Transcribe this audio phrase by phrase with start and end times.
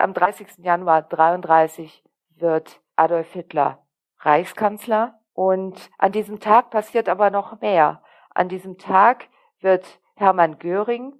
[0.00, 0.58] am 30.
[0.58, 2.04] Januar 33
[2.36, 3.84] wird Adolf Hitler
[4.18, 8.02] Reichskanzler und an diesem Tag passiert aber noch mehr.
[8.34, 9.28] An diesem Tag
[9.60, 11.14] wird Hermann Göring,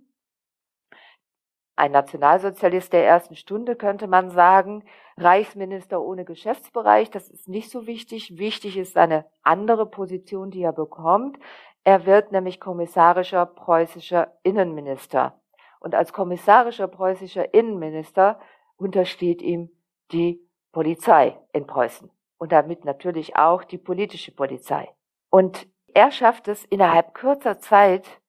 [1.76, 4.84] ein Nationalsozialist der ersten Stunde, könnte man sagen,
[5.16, 7.10] Reichsminister ohne Geschäftsbereich.
[7.10, 8.36] Das ist nicht so wichtig.
[8.36, 11.38] Wichtig ist eine andere Position, die er bekommt.
[11.82, 15.40] Er wird nämlich kommissarischer preußischer Innenminister.
[15.80, 18.38] Und als kommissarischer preußischer Innenminister
[18.80, 19.70] untersteht ihm
[20.12, 20.40] die
[20.72, 24.88] Polizei in Preußen und damit natürlich auch die politische Polizei.
[25.30, 28.20] Und er schafft es innerhalb kurzer Zeit,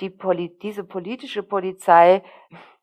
[0.00, 2.22] die Poli diese politische Polizei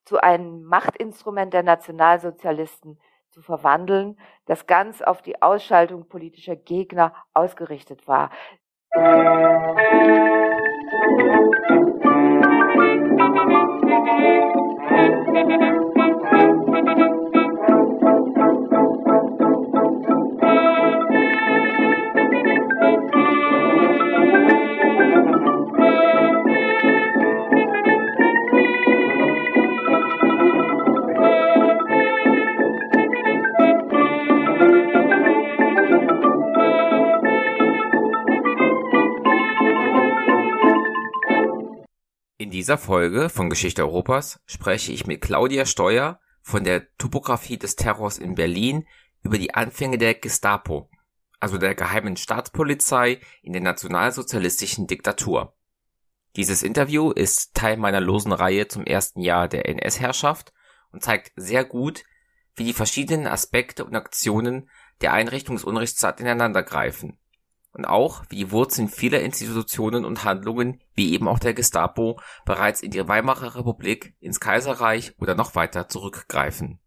[0.06, 8.08] zu einem Machtinstrument der Nationalsozialisten zu verwandeln, das ganz auf die Ausschaltung politischer Gegner ausgerichtet
[8.08, 8.32] war.
[42.70, 48.20] Dieser Folge von Geschichte Europas spreche ich mit Claudia Steuer von der Topographie des Terrors
[48.20, 48.86] in Berlin
[49.24, 50.88] über die Anfänge der Gestapo,
[51.40, 55.58] also der geheimen Staatspolizei in der nationalsozialistischen Diktatur.
[56.36, 60.54] Dieses Interview ist Teil meiner losen Reihe zum ersten Jahr der NS-Herrschaft
[60.92, 62.04] und zeigt sehr gut,
[62.54, 64.70] wie die verschiedenen Aspekte und Aktionen
[65.02, 67.18] der Einrichtung des Unrechtsstaats ineinandergreifen
[67.74, 72.82] und auch wie die Wurzeln vieler Institutionen und Handlungen, wie eben auch der Gestapo, bereits
[72.82, 76.80] in die Weimarer Republik, ins Kaiserreich oder noch weiter zurückgreifen.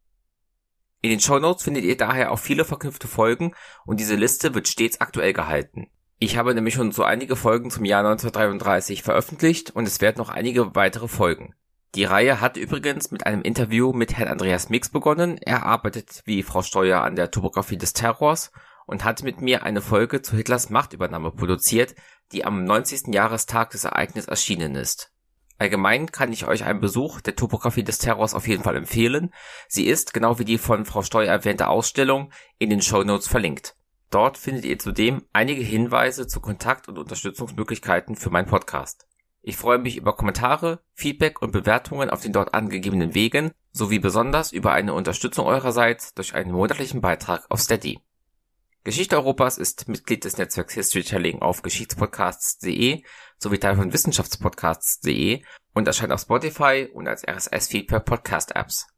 [1.01, 5.01] In den Shownotes findet ihr daher auch viele verknüpfte Folgen und diese Liste wird stets
[5.01, 5.89] aktuell gehalten.
[6.19, 10.29] Ich habe nämlich schon so einige Folgen zum Jahr 1933 veröffentlicht und es werden noch
[10.29, 11.55] einige weitere Folgen.
[11.97, 15.37] Die Reihe hat übrigens mit einem Interview mit Herrn Andreas Mix begonnen.
[15.39, 18.53] Er arbeitet wie Frau Steuer an der Topographie des Terrors
[18.87, 21.95] und hat mit mir eine Folge zu Hitlers Machtübernahme produziert,
[22.33, 23.15] die am 90.
[23.15, 25.13] Jahrestag des Ereignisses erschienen ist.
[25.59, 29.33] Allgemein kann ich euch einen Besuch der Topographie des Terrors auf jeden Fall empfehlen.
[29.69, 33.77] Sie ist, genau wie die von Frau Steuer erwähnte Ausstellung, in den Show Notes verlinkt.
[34.11, 39.07] Dort findet ihr zudem einige Hinweise zu Kontakt- und Unterstützungsmöglichkeiten für meinen Podcast.
[39.41, 44.53] Ich freue mich über Kommentare, Feedback und Bewertungen auf den dort angegebenen Wegen, sowie besonders
[44.53, 48.01] über eine Unterstützung eurerseits durch einen monatlichen Beitrag auf Steady.
[48.85, 53.05] Geschichte Europas ist Mitglied des Netzwerks Historytelling auf geschichtspodcasts.de
[53.39, 58.89] sowie Teil von wissenschaftspodcasts.de und erscheint auf Spotify und als RSS-Feed per Podcast-Apps.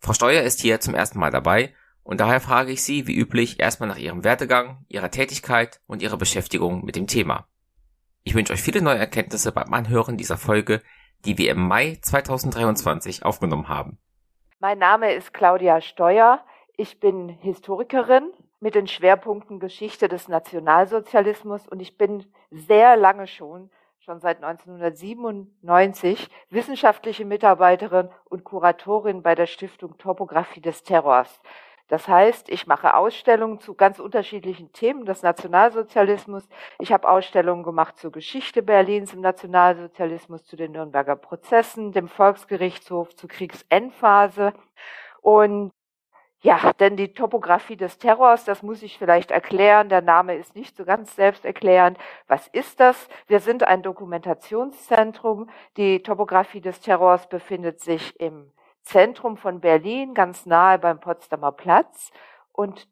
[0.00, 1.72] Frau Steuer ist hier zum ersten Mal dabei
[2.02, 6.16] und daher frage ich Sie, wie üblich, erstmal nach Ihrem Werdegang, Ihrer Tätigkeit und Ihrer
[6.16, 7.46] Beschäftigung mit dem Thema.
[8.24, 10.82] Ich wünsche euch viele neue Erkenntnisse beim Anhören dieser Folge,
[11.24, 13.98] die wir im Mai 2023 aufgenommen haben.
[14.58, 16.44] Mein Name ist Claudia Steuer.
[16.76, 23.70] Ich bin Historikerin mit den Schwerpunkten Geschichte des Nationalsozialismus und ich bin sehr lange schon,
[23.98, 31.40] schon seit 1997, wissenschaftliche Mitarbeiterin und Kuratorin bei der Stiftung Topographie des Terrors.
[31.88, 36.48] Das heißt, ich mache Ausstellungen zu ganz unterschiedlichen Themen des Nationalsozialismus.
[36.80, 43.14] Ich habe Ausstellungen gemacht zur Geschichte Berlins im Nationalsozialismus, zu den Nürnberger Prozessen, dem Volksgerichtshof,
[43.14, 44.52] zur Kriegsendphase.
[45.20, 45.72] Und
[46.40, 49.88] ja, denn die Topographie des Terrors, das muss ich vielleicht erklären.
[49.88, 51.98] Der Name ist nicht so ganz selbsterklärend.
[52.28, 53.08] Was ist das?
[53.26, 55.48] Wir sind ein Dokumentationszentrum.
[55.76, 58.52] Die Topographie des Terrors befindet sich im
[58.82, 62.12] Zentrum von Berlin, ganz nahe beim Potsdamer Platz.
[62.52, 62.86] Und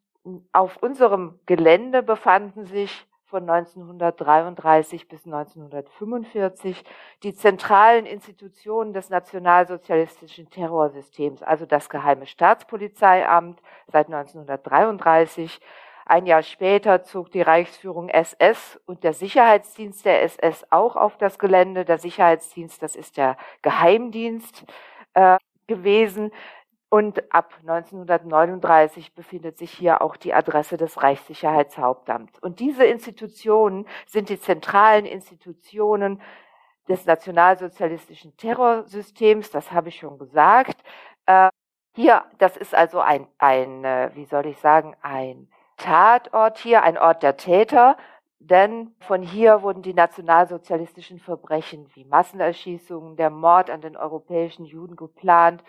[0.53, 6.85] auf unserem Gelände befanden sich von 1933 bis 1945
[7.25, 13.61] die zentralen Institutionen des nationalsozialistischen Terrorsystems, also das Geheime Staatspolizeiamt
[13.91, 15.61] seit 1933.
[16.07, 21.41] Ein Jahr später zog die Reichsführung SS und der Sicherheitsdienst der SS auch auf das
[21.41, 21.85] Gelände.
[21.85, 24.65] Der Sicherheitsdienst, das ist der Geheimdienst
[25.15, 26.31] äh, gewesen.
[26.95, 32.39] Und ab 1939 befindet sich hier auch die Adresse des Reichssicherheitshauptamts.
[32.39, 36.23] Und diese Institutionen sind die zentralen Institutionen
[36.89, 40.85] des nationalsozialistischen Terrorsystems, das habe ich schon gesagt.
[41.27, 41.49] Äh,
[41.97, 46.97] hier, das ist also ein, ein, äh, wie soll ich sagen, ein Tatort hier, ein
[46.97, 47.97] Ort der Täter,
[48.39, 54.95] denn von hier wurden die nationalsozialistischen Verbrechen wie Massenerschießungen, der Mord an den europäischen Juden
[54.95, 55.65] geplant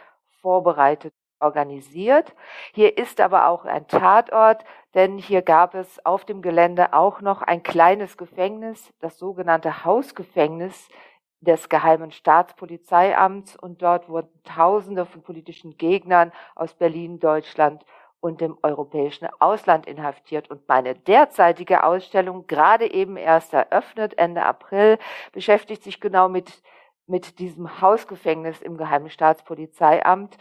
[0.46, 2.36] vorbereitet organisiert.
[2.76, 4.64] Hier ist aber auch ein Tatort,
[4.94, 10.88] denn hier gab es auf dem Gelände auch noch ein kleines Gefängnis, das sogenannte Hausgefängnis
[11.42, 17.84] des Geheimen Staatspolizeiamts und dort wurden Tausende von politischen Gegnern aus Berlin, Deutschland
[18.20, 20.52] und dem europäischen Ausland inhaftiert.
[20.52, 25.00] Und meine derzeitige Ausstellung, gerade eben erst eröffnet, Ende April,
[25.32, 26.62] beschäftigt sich genau mit,
[27.08, 30.38] mit diesem Hausgefängnis im Geheimen Staatspolizeiamt.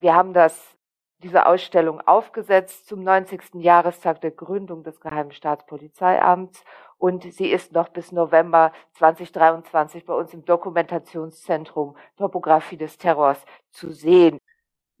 [0.00, 0.76] Wir haben das,
[1.22, 3.54] diese Ausstellung aufgesetzt zum 90.
[3.54, 6.64] Jahrestag der Gründung des Geheimen Staatspolizeiamts
[6.96, 13.92] und sie ist noch bis November 2023 bei uns im Dokumentationszentrum Topographie des Terrors zu
[13.92, 14.38] sehen.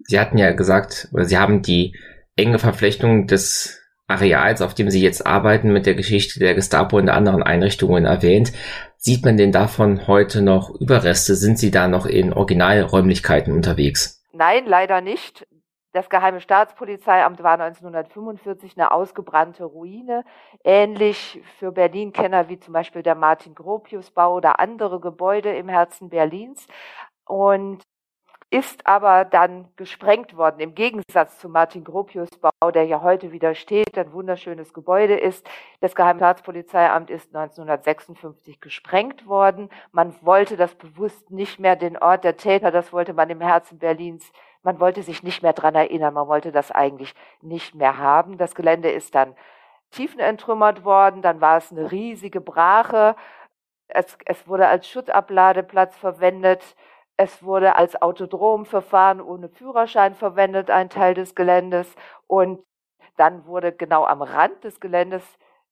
[0.00, 1.96] Sie hatten ja gesagt, oder Sie haben die
[2.36, 3.77] enge Verflechtung des
[4.08, 8.06] Areals, auf dem Sie jetzt arbeiten, mit der Geschichte der Gestapo und der anderen Einrichtungen
[8.06, 8.52] erwähnt.
[8.96, 11.34] Sieht man denn davon heute noch Überreste?
[11.34, 14.24] Sind Sie da noch in Originalräumlichkeiten unterwegs?
[14.32, 15.46] Nein, leider nicht.
[15.92, 20.22] Das Geheime Staatspolizeiamt war 1945 eine ausgebrannte Ruine,
[20.62, 26.66] ähnlich für Berlin-Kenner wie zum Beispiel der Martin-Gropius-Bau oder andere Gebäude im Herzen Berlins.
[27.24, 27.82] Und
[28.50, 30.60] ist aber dann gesprengt worden.
[30.60, 35.46] Im Gegensatz zu Martin Gropius Bau, der ja heute wieder steht, ein wunderschönes Gebäude ist.
[35.80, 39.68] Das Geheimstaatspolizeiamt ist 1956 gesprengt worden.
[39.92, 43.78] Man wollte das bewusst nicht mehr, den Ort der Täter, das wollte man im Herzen
[43.78, 48.38] Berlins, man wollte sich nicht mehr dran erinnern, man wollte das eigentlich nicht mehr haben.
[48.38, 49.36] Das Gelände ist dann
[49.90, 53.14] tiefenentrümmert worden, dann war es eine riesige Brache.
[53.88, 56.62] Es, es wurde als Schuttabladeplatz verwendet.
[57.20, 61.92] Es wurde als Autodromverfahren ohne Führerschein verwendet, ein Teil des Geländes.
[62.28, 62.64] Und
[63.16, 65.24] dann wurde genau am Rand des Geländes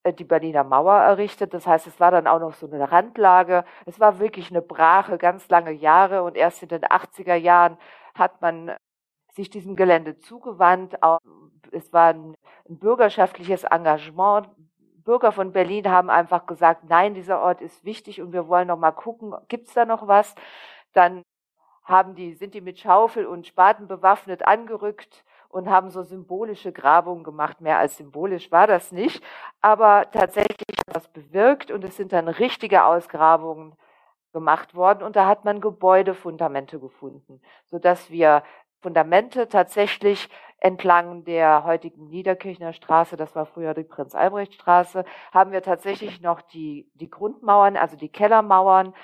[0.02, 1.54] äh, die Berliner Mauer errichtet.
[1.54, 3.64] Das heißt, es war dann auch noch so eine Randlage.
[3.86, 6.24] Es war wirklich eine Brache, ganz lange Jahre.
[6.24, 7.78] Und erst in den 80er Jahren
[8.16, 8.74] hat man
[9.32, 10.98] sich diesem Gelände zugewandt.
[11.70, 12.34] Es war ein,
[12.68, 14.48] bürgerschaftliches Engagement.
[15.04, 18.78] Bürger von Berlin haben einfach gesagt, nein, dieser Ort ist wichtig und wir wollen noch
[18.78, 20.34] mal gucken, gibt es da noch was?
[20.92, 21.22] Dann
[21.86, 27.24] haben die, sind die mit Schaufel und Spaten bewaffnet angerückt und haben so symbolische Grabungen
[27.24, 27.60] gemacht.
[27.60, 29.24] Mehr als symbolisch war das nicht,
[29.62, 33.74] aber tatsächlich hat das bewirkt und es sind dann richtige Ausgrabungen
[34.32, 38.42] gemacht worden und da hat man Gebäudefundamente gefunden, sodass wir
[38.82, 40.28] Fundamente tatsächlich
[40.58, 46.88] entlang der heutigen Niederkirchner Straße, das war früher die Prinz-Albrecht-Straße, haben wir tatsächlich noch die,
[46.94, 48.94] die Grundmauern, also die Kellermauern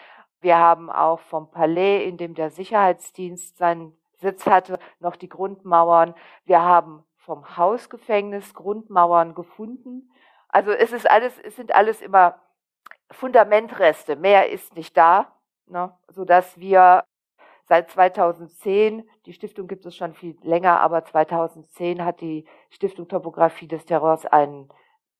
[0.43, 6.15] wir haben auch vom Palais, in dem der Sicherheitsdienst seinen Sitz hatte, noch die Grundmauern.
[6.45, 10.13] Wir haben vom Hausgefängnis Grundmauern gefunden.
[10.49, 12.41] Also es ist alles, es sind alles immer
[13.11, 14.17] Fundamentreste.
[14.17, 15.33] Mehr ist nicht da,
[15.67, 17.05] ne, so dass wir
[17.69, 23.69] seit 2010, die Stiftung gibt es schon viel länger, aber 2010 hat die Stiftung Topographie
[23.69, 24.69] des Terrors ein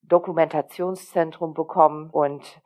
[0.03, 2.61] Dokumentationszentrum bekommen und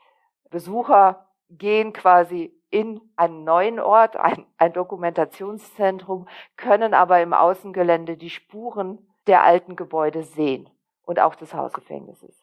[0.51, 8.31] Besucher gehen quasi in einen neuen Ort, ein, ein Dokumentationszentrum, können aber im Außengelände die
[8.31, 10.69] Spuren der alten Gebäude sehen
[11.03, 12.35] und auch des Hausgefängnisses.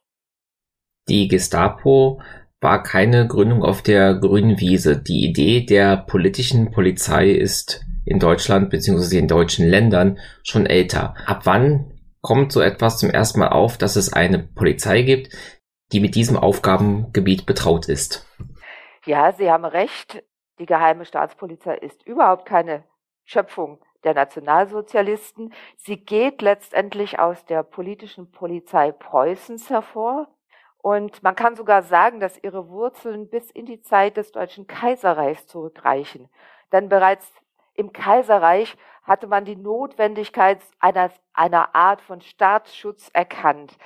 [1.07, 2.21] Die Gestapo
[2.61, 4.97] war keine Gründung auf der grünen Wiese.
[4.97, 9.17] Die Idee der politischen Polizei ist in Deutschland bzw.
[9.17, 11.13] in deutschen Ländern schon älter.
[11.25, 11.91] Ab wann
[12.21, 15.29] kommt so etwas zum ersten Mal auf, dass es eine Polizei gibt,
[15.91, 18.25] die mit diesem Aufgabengebiet betraut ist?
[19.05, 20.23] Ja, Sie haben recht.
[20.59, 22.83] Die geheime Staatspolizei ist überhaupt keine
[23.25, 25.53] Schöpfung der Nationalsozialisten.
[25.77, 30.27] Sie geht letztendlich aus der politischen Polizei Preußens hervor.
[30.77, 35.47] Und man kann sogar sagen, dass ihre Wurzeln bis in die Zeit des Deutschen Kaiserreichs
[35.47, 36.29] zurückreichen.
[36.71, 37.29] Denn bereits
[37.73, 43.77] im Kaiserreich hatte man die Notwendigkeit einer, einer Art von Staatsschutz erkannt.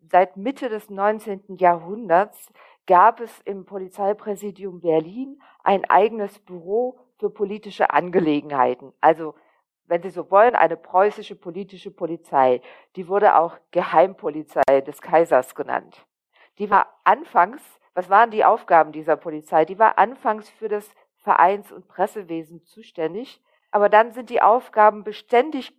[0.00, 1.56] Seit Mitte des 19.
[1.58, 2.52] Jahrhunderts
[2.86, 8.92] gab es im Polizeipräsidium Berlin ein eigenes Büro für politische Angelegenheiten.
[9.00, 9.34] Also,
[9.86, 12.60] wenn Sie so wollen, eine preußische politische Polizei.
[12.96, 16.06] Die wurde auch Geheimpolizei des Kaisers genannt.
[16.58, 17.62] Die war anfangs,
[17.94, 19.64] was waren die Aufgaben dieser Polizei?
[19.64, 25.72] Die war anfangs für das Vereins- und Pressewesen zuständig, aber dann sind die Aufgaben beständig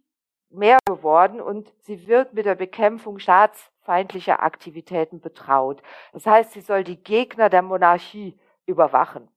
[0.50, 5.82] mehr geworden und sie wird mit der Bekämpfung staatsfeindlicher Aktivitäten betraut.
[6.14, 9.30] Das heißt, sie soll die Gegner der Monarchie überwachen.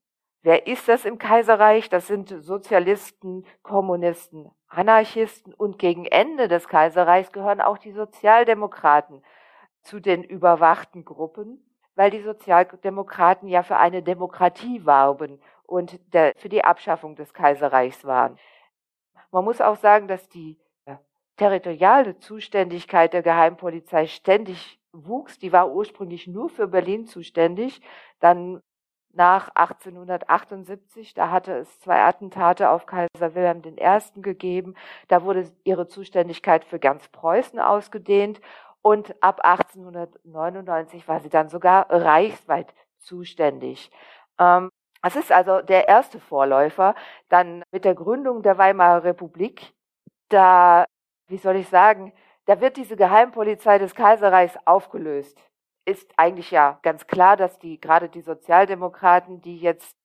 [0.42, 1.88] Wer ist das im Kaiserreich?
[1.90, 9.22] Das sind Sozialisten, Kommunisten, Anarchisten und gegen Ende des Kaiserreichs gehören auch die Sozialdemokraten
[9.82, 11.62] zu den überwachten Gruppen,
[11.94, 18.04] weil die Sozialdemokraten ja für eine Demokratie warben und der, für die Abschaffung des Kaiserreichs
[18.04, 18.38] waren.
[19.30, 20.58] Man muss auch sagen, dass die
[21.40, 25.38] territoriale Zuständigkeit der Geheimpolizei ständig wuchs.
[25.38, 27.80] Die war ursprünglich nur für Berlin zuständig.
[28.18, 28.60] Dann
[29.14, 34.20] nach 1878, da hatte es zwei Attentate auf Kaiser Wilhelm I.
[34.20, 34.74] gegeben.
[35.08, 38.42] Da wurde ihre Zuständigkeit für ganz Preußen ausgedehnt.
[38.82, 43.90] Und ab 1899 war sie dann sogar reichsweit zuständig.
[44.38, 44.68] Ähm,
[45.02, 46.94] es ist also der erste Vorläufer.
[47.30, 49.72] Dann mit der Gründung der Weimarer Republik,
[50.28, 50.84] da,
[51.30, 52.12] wie soll ich sagen,
[52.46, 55.40] da wird diese Geheimpolizei des Kaiserreichs aufgelöst.
[55.84, 59.96] Ist eigentlich ja ganz klar, dass die, gerade die Sozialdemokraten, die jetzt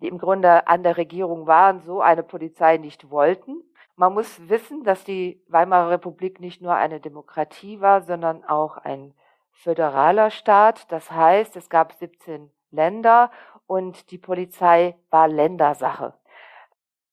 [0.00, 3.62] die im Grunde an der Regierung waren, so eine Polizei nicht wollten.
[3.94, 9.14] Man muss wissen, dass die Weimarer Republik nicht nur eine Demokratie war, sondern auch ein
[9.52, 10.90] föderaler Staat.
[10.90, 13.30] Das heißt, es gab 17 Länder
[13.66, 16.14] und die Polizei war Ländersache.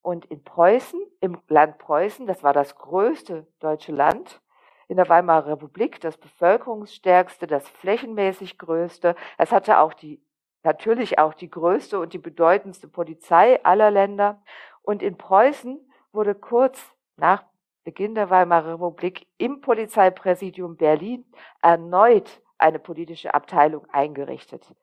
[0.01, 4.41] Und in Preußen, im Land Preußen, das war das größte deutsche Land
[4.88, 9.15] in der Weimarer Republik, das bevölkerungsstärkste, das flächenmäßig größte.
[9.38, 10.22] Es hatte auch die,
[10.63, 14.41] natürlich auch die größte und die bedeutendste Polizei aller Länder.
[14.82, 15.79] Und in Preußen
[16.12, 16.82] wurde kurz
[17.18, 17.44] nach
[17.84, 21.25] Beginn der Weimarer Republik im Polizeipräsidium Berlin
[21.62, 24.75] erneut eine politische Abteilung eingerichtet,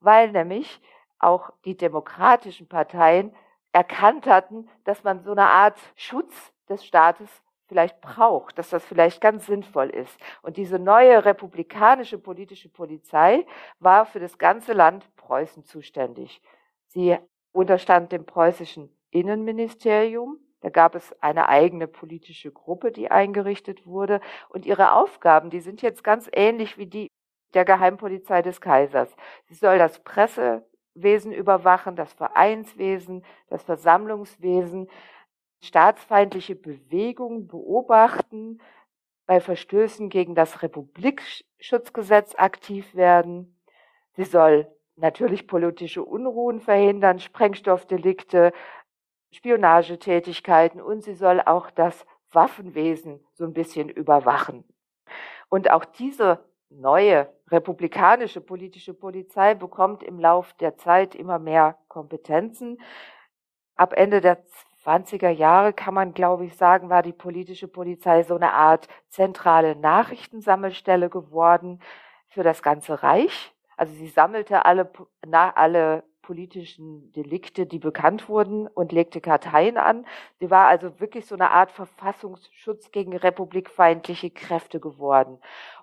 [0.00, 0.80] weil nämlich
[1.18, 3.34] auch die demokratischen Parteien
[3.78, 6.34] erkannt hatten, dass man so eine Art Schutz
[6.68, 7.30] des Staates
[7.68, 10.18] vielleicht braucht, dass das vielleicht ganz sinnvoll ist.
[10.42, 13.46] Und diese neue republikanische politische Polizei
[13.78, 16.42] war für das ganze Land Preußen zuständig.
[16.88, 17.16] Sie
[17.52, 20.38] unterstand dem preußischen Innenministerium.
[20.60, 24.20] Da gab es eine eigene politische Gruppe, die eingerichtet wurde.
[24.48, 27.08] Und ihre Aufgaben, die sind jetzt ganz ähnlich wie die
[27.54, 29.14] der Geheimpolizei des Kaisers.
[29.46, 30.00] Sie soll das
[30.98, 34.88] Pressewesen überwachen, das Vereinswesen, das Versammlungswesen,
[35.60, 38.60] staatsfeindliche Bewegungen beobachten,
[39.26, 43.60] bei Verstößen gegen das Republikschutzgesetz aktiv werden.
[44.14, 48.52] Sie soll natürlich politische Unruhen verhindern, Sprengstoffdelikte,
[49.30, 54.64] Spionagetätigkeiten und sie soll auch das Waffenwesen so ein bisschen überwachen.
[55.50, 62.80] Und auch diese neue republikanische politische Polizei bekommt im Lauf der Zeit immer mehr Kompetenzen.
[63.74, 64.44] Ab Ende der
[64.84, 69.76] 20er Jahre kann man, glaube ich, sagen, war die politische Polizei so eine Art zentrale
[69.76, 71.80] Nachrichtensammelstelle geworden
[72.28, 73.52] für das ganze Reich.
[73.76, 74.90] Also sie sammelte alle,
[75.26, 80.04] na, alle politischen Delikte, die bekannt wurden und legte Karteien an.
[80.38, 85.38] Sie war also wirklich so eine Art Verfassungsschutz gegen republikfeindliche Kräfte geworden.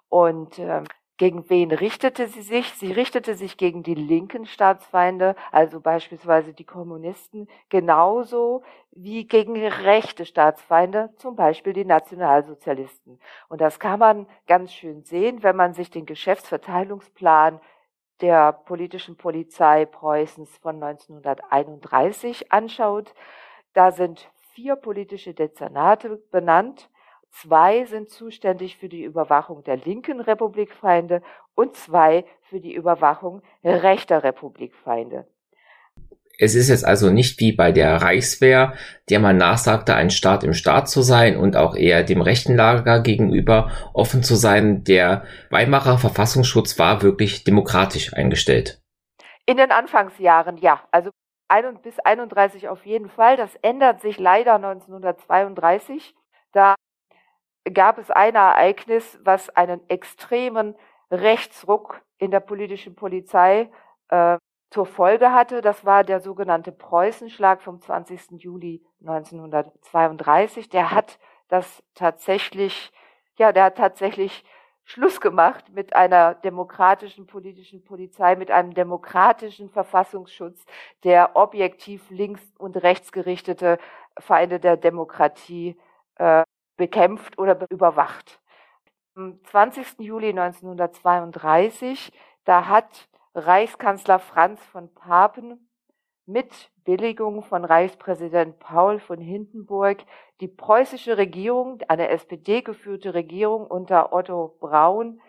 [0.09, 0.85] Und ähm,
[1.17, 2.73] gegen wen richtete sie sich?
[2.73, 10.25] Sie richtete sich gegen die linken Staatsfeinde, also beispielsweise die Kommunisten, genauso wie gegen rechte
[10.25, 13.19] Staatsfeinde, zum Beispiel die Nationalsozialisten.
[13.47, 17.61] Und das kann man ganz schön sehen, wenn man sich den Geschäftsverteilungsplan
[18.19, 23.13] der politischen Polizei Preußens von 1931 anschaut.
[23.73, 26.89] Da sind vier politische Dezernate benannt
[27.41, 31.21] Zwei sind zuständig für die Überwachung der linken Republikfeinde
[31.53, 35.27] und zwei für die Überwachung rechter Republikfeinde.
[36.39, 38.73] Es ist jetzt also nicht wie bei der Reichswehr,
[39.09, 43.01] der man nachsagte, ein Staat im Staat zu sein und auch eher dem rechten Lager
[43.01, 44.85] gegenüber offen zu sein.
[44.85, 48.81] Der Weimarer Verfassungsschutz war wirklich demokratisch eingestellt.
[49.45, 50.81] In den Anfangsjahren, ja.
[50.91, 51.11] Also
[51.83, 53.35] bis 31 auf jeden Fall.
[53.35, 56.15] Das ändert sich leider 1932.
[56.53, 56.75] Da
[57.73, 60.75] gab es ein Ereignis, was einen extremen
[61.11, 63.69] Rechtsruck in der politischen Polizei
[64.09, 64.37] äh,
[64.69, 65.61] zur Folge hatte.
[65.61, 68.41] Das war der sogenannte Preußenschlag vom 20.
[68.43, 70.69] Juli 1932.
[70.69, 72.91] Der hat das tatsächlich,
[73.37, 74.43] ja, der hat tatsächlich
[74.83, 80.63] Schluss gemacht mit einer demokratischen politischen Polizei, mit einem demokratischen Verfassungsschutz,
[81.03, 83.79] der objektiv links und rechts gerichtete
[84.19, 85.75] Feinde der Demokratie
[86.17, 86.43] äh,
[86.77, 88.41] bekämpft oder überwacht.
[89.15, 89.99] Am 20.
[89.99, 92.11] Juli 1932,
[92.43, 95.69] da hat Reichskanzler Franz von Papen
[96.25, 100.03] mit Billigung von Reichspräsident Paul von Hindenburg
[100.41, 105.21] die preußische Regierung, eine SPD geführte Regierung unter Otto Braun,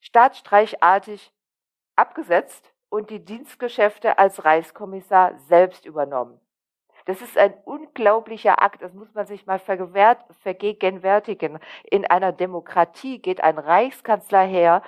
[0.00, 1.32] staatsstreichartig
[1.96, 6.40] abgesetzt und die Dienstgeschäfte als Reichskommissar selbst übernommen.
[7.10, 11.58] Das ist ein unglaublicher Akt, das muss man sich mal vergegenwärtigen.
[11.82, 14.84] In einer Demokratie geht ein Reichskanzler her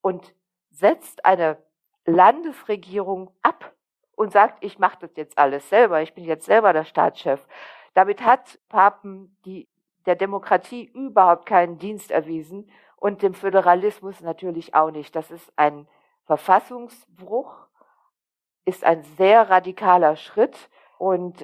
[0.00, 0.36] und
[0.70, 1.58] setzt eine
[2.04, 3.74] Landesregierung ab
[4.14, 7.44] und sagt, ich mache das jetzt alles selber, ich bin jetzt selber der Staatschef.
[7.92, 9.68] Damit hat Papen die,
[10.06, 15.16] der Demokratie überhaupt keinen Dienst erwiesen und dem Föderalismus natürlich auch nicht.
[15.16, 15.88] Das ist ein
[16.26, 17.66] Verfassungsbruch,
[18.64, 21.43] ist ein sehr radikaler Schritt und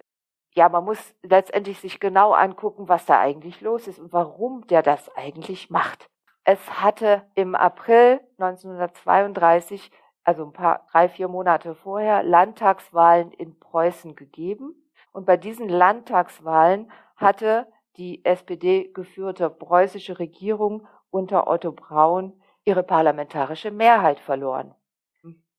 [0.54, 4.82] ja, man muss letztendlich sich genau angucken, was da eigentlich los ist und warum der
[4.82, 6.08] das eigentlich macht.
[6.44, 9.90] Es hatte im April 1932,
[10.24, 14.74] also ein paar, drei, vier Monate vorher, Landtagswahlen in Preußen gegeben.
[15.12, 17.66] Und bei diesen Landtagswahlen hatte
[17.96, 24.74] die SPD geführte preußische Regierung unter Otto Braun ihre parlamentarische Mehrheit verloren.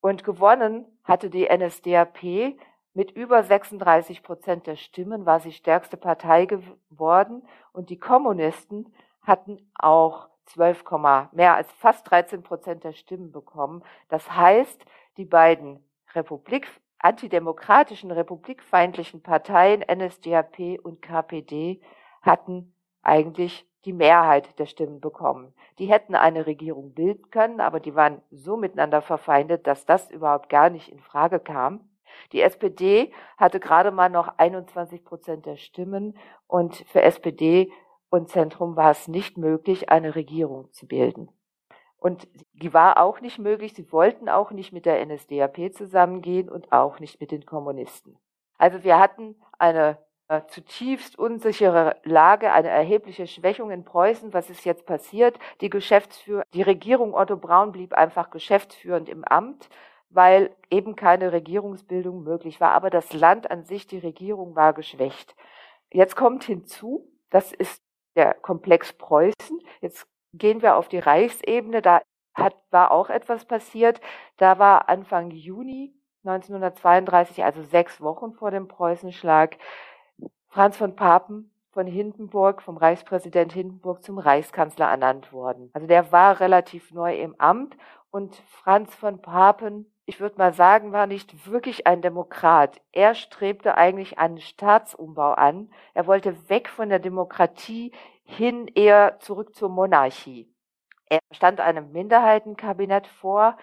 [0.01, 2.55] Und gewonnen hatte die NSDAP
[2.93, 7.43] mit über 36 Prozent der Stimmen, war sie stärkste Partei geworden.
[7.71, 10.83] Und die Kommunisten hatten auch 12,
[11.31, 13.83] mehr als fast 13 Prozent der Stimmen bekommen.
[14.09, 14.83] Das heißt,
[15.17, 15.83] die beiden
[16.13, 16.67] Republik,
[16.99, 21.81] antidemokratischen, republikfeindlichen Parteien NSDAP und KPD
[22.21, 25.53] hatten eigentlich die Mehrheit der Stimmen bekommen.
[25.79, 30.49] Die hätten eine Regierung bilden können, aber die waren so miteinander verfeindet, dass das überhaupt
[30.49, 31.89] gar nicht in Frage kam.
[32.31, 37.71] Die SPD hatte gerade mal noch 21 Prozent der Stimmen und für SPD
[38.09, 41.29] und Zentrum war es nicht möglich, eine Regierung zu bilden.
[41.97, 43.73] Und die war auch nicht möglich.
[43.73, 48.17] Sie wollten auch nicht mit der NSDAP zusammengehen und auch nicht mit den Kommunisten.
[48.57, 54.33] Also wir hatten eine äh, zutiefst unsichere Lage, eine erhebliche Schwächung in Preußen.
[54.33, 55.37] Was ist jetzt passiert?
[55.61, 59.69] Die Geschäftsführer, die Regierung Otto Braun blieb einfach geschäftsführend im Amt,
[60.13, 62.71] weil eben keine Regierungsbildung möglich war.
[62.71, 65.35] Aber das Land an sich, die Regierung war geschwächt.
[65.91, 67.81] Jetzt kommt hinzu, das ist
[68.15, 69.59] der Komplex Preußen.
[69.81, 71.81] Jetzt gehen wir auf die Reichsebene.
[71.81, 72.01] Da
[72.33, 74.01] hat, war auch etwas passiert.
[74.37, 79.57] Da war Anfang Juni 1932, also sechs Wochen vor dem Preußenschlag,
[80.49, 85.69] Franz von Papen von Hindenburg, vom Reichspräsident Hindenburg zum Reichskanzler ernannt worden.
[85.73, 87.77] Also der war relativ neu im Amt
[88.11, 92.81] und Franz von Papen ich würde mal sagen, war nicht wirklich ein Demokrat.
[92.91, 95.71] Er strebte eigentlich einen Staatsumbau an.
[95.93, 97.91] Er wollte weg von der Demokratie
[98.23, 100.53] hin eher zurück zur Monarchie.
[101.09, 103.57] Er stand einem Minderheitenkabinett vor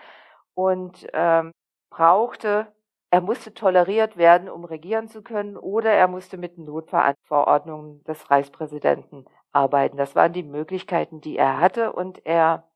[0.54, 1.52] und ähm,
[1.90, 2.72] brauchte,
[3.10, 9.24] er musste toleriert werden, um regieren zu können, oder er musste mit Notverordnungen des Reichspräsidenten
[9.52, 9.96] arbeiten.
[9.96, 12.67] Das waren die Möglichkeiten, die er hatte und er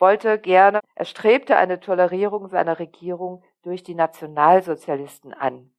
[0.00, 5.70] wollte gerne, er strebte eine Tolerierung seiner Regierung durch die Nationalsozialisten an.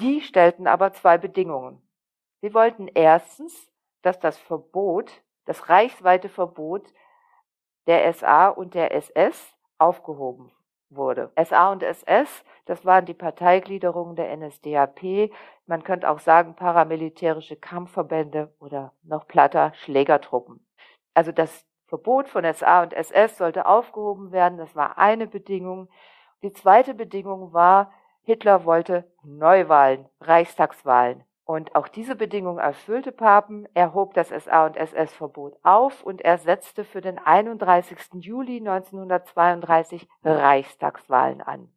[0.00, 1.80] Die stellten aber zwei Bedingungen.
[2.40, 3.68] Sie wollten erstens,
[4.02, 6.92] dass das Verbot, das reichsweite Verbot
[7.86, 10.52] der SA und der SS aufgehoben
[10.90, 11.32] wurde.
[11.42, 15.30] SA und SS, das waren die Parteigliederungen der NSDAP,
[15.66, 20.66] man könnte auch sagen paramilitärische Kampfverbände oder noch platter Schlägertruppen.
[21.14, 24.56] Also das Verbot von SA und SS sollte aufgehoben werden.
[24.56, 25.90] Das war eine Bedingung.
[26.42, 31.22] Die zweite Bedingung war, Hitler wollte Neuwahlen, Reichstagswahlen.
[31.44, 33.68] Und auch diese Bedingung erfüllte Papen.
[33.74, 37.98] Er hob das SA- und SS-Verbot auf und er setzte für den 31.
[38.24, 41.70] Juli 1932 Reichstagswahlen an.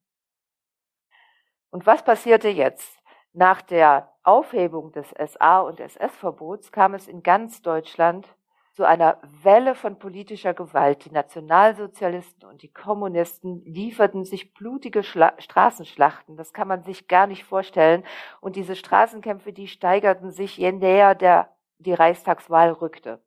[1.72, 3.04] Und was passierte jetzt?
[3.34, 8.34] Nach der Aufhebung des SA- und SS-Verbots kam es in ganz Deutschland
[8.76, 11.06] zu einer Welle von politischer Gewalt.
[11.06, 16.36] Die Nationalsozialisten und die Kommunisten lieferten sich blutige Schla Straßenschlachten.
[16.36, 18.04] Das kann man sich gar nicht vorstellen.
[18.42, 23.24] Und diese Straßenkämpfe, die steigerten sich, je näher der, die Reichstagswahl rückte.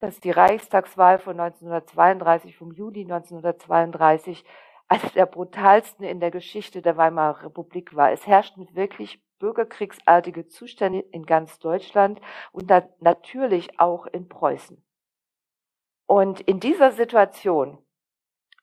[0.00, 4.44] Dass die Reichstagswahl von 1932, vom Juli 1932,
[4.88, 8.10] eine der brutalsten in der Geschichte der Weimarer Republik war.
[8.10, 12.20] Es herrschten wirklich bürgerkriegsartige Zustände in ganz Deutschland
[12.52, 12.70] und
[13.00, 14.82] natürlich auch in Preußen.
[16.06, 17.78] Und in dieser Situation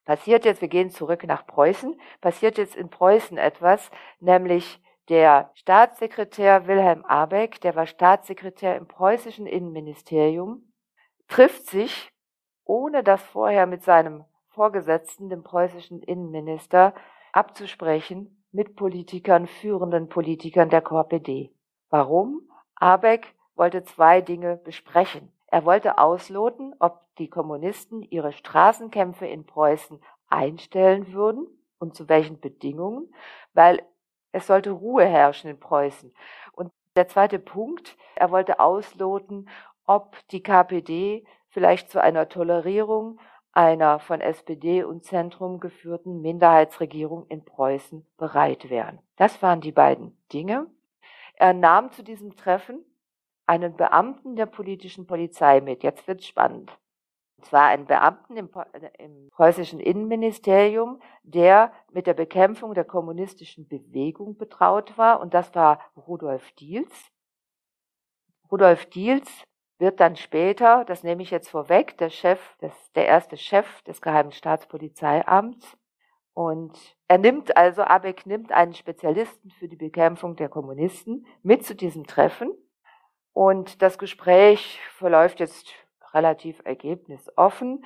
[0.05, 6.67] passiert jetzt, wir gehen zurück nach Preußen, passiert jetzt in Preußen etwas, nämlich der Staatssekretär
[6.67, 10.71] Wilhelm Abeck, der war Staatssekretär im preußischen Innenministerium,
[11.27, 12.12] trifft sich,
[12.63, 16.93] ohne das vorher mit seinem Vorgesetzten, dem preußischen Innenminister,
[17.33, 21.51] abzusprechen, mit Politikern, führenden Politikern der KPD.
[21.89, 22.49] Warum?
[22.75, 25.31] Abeck wollte zwei Dinge besprechen.
[25.47, 31.47] Er wollte ausloten, ob die Kommunisten ihre Straßenkämpfe in Preußen einstellen würden
[31.79, 33.13] und zu welchen Bedingungen,
[33.53, 33.81] weil
[34.31, 36.13] es sollte Ruhe herrschen in Preußen.
[36.53, 39.49] Und der zweite Punkt, er wollte ausloten,
[39.85, 43.19] ob die KPD vielleicht zu einer Tolerierung
[43.53, 48.99] einer von SPD und Zentrum geführten Minderheitsregierung in Preußen bereit wären.
[49.15, 50.67] Das waren die beiden Dinge.
[51.35, 52.83] Er nahm zu diesem Treffen
[53.45, 55.83] einen Beamten der politischen Polizei mit.
[55.83, 56.71] Jetzt wird's spannend.
[57.37, 58.49] Und zwar einen Beamten im,
[58.97, 65.19] im preußischen Innenministerium, der mit der Bekämpfung der kommunistischen Bewegung betraut war.
[65.19, 67.11] Und das war Rudolf Diels.
[68.51, 69.29] Rudolf Diels
[69.79, 74.01] wird dann später, das nehme ich jetzt vorweg, der Chef, des, der erste Chef des
[74.01, 75.77] Geheimen Staatspolizeiamts.
[76.33, 81.75] Und er nimmt also, Abeck nimmt einen Spezialisten für die Bekämpfung der Kommunisten mit zu
[81.75, 82.51] diesem Treffen.
[83.33, 85.73] Und das Gespräch verläuft jetzt
[86.13, 87.83] relativ ergebnisoffen.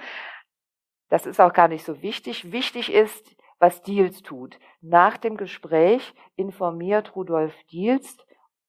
[1.10, 2.52] Das ist auch gar nicht so wichtig.
[2.52, 4.60] Wichtig ist, was Diels tut.
[4.82, 8.18] Nach dem Gespräch informiert Rudolf Diels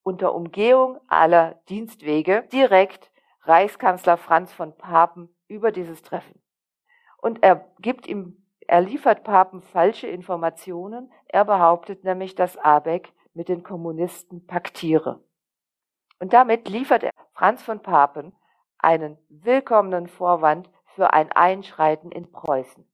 [0.09, 6.41] unter Umgehung aller Dienstwege direkt Reichskanzler Franz von Papen über dieses Treffen.
[7.19, 11.13] Und er gibt ihm, er liefert Papen falsche Informationen.
[11.27, 15.23] Er behauptet nämlich, dass Abeck mit den Kommunisten paktiere.
[16.21, 18.33] Und damit liefert er Franz von Papen
[18.79, 22.89] einen willkommenen Vorwand für ein Einschreiten in Preußen.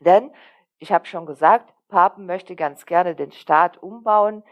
[0.00, 0.32] Denn,
[0.78, 4.42] ich habe schon gesagt, Papen möchte ganz gerne den Staat umbauen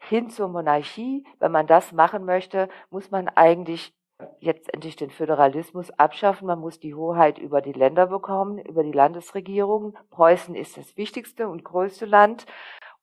[0.00, 1.24] hin zur Monarchie.
[1.38, 3.94] Wenn man das machen möchte, muss man eigentlich
[4.40, 6.46] jetzt endlich den Föderalismus abschaffen.
[6.46, 9.96] Man muss die Hoheit über die Länder bekommen, über die Landesregierungen.
[10.10, 12.46] Preußen ist das wichtigste und größte Land.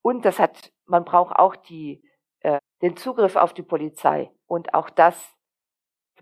[0.01, 2.03] Und das hat, man braucht auch die,
[2.41, 4.31] äh, den Zugriff auf die Polizei.
[4.45, 5.37] Und auch das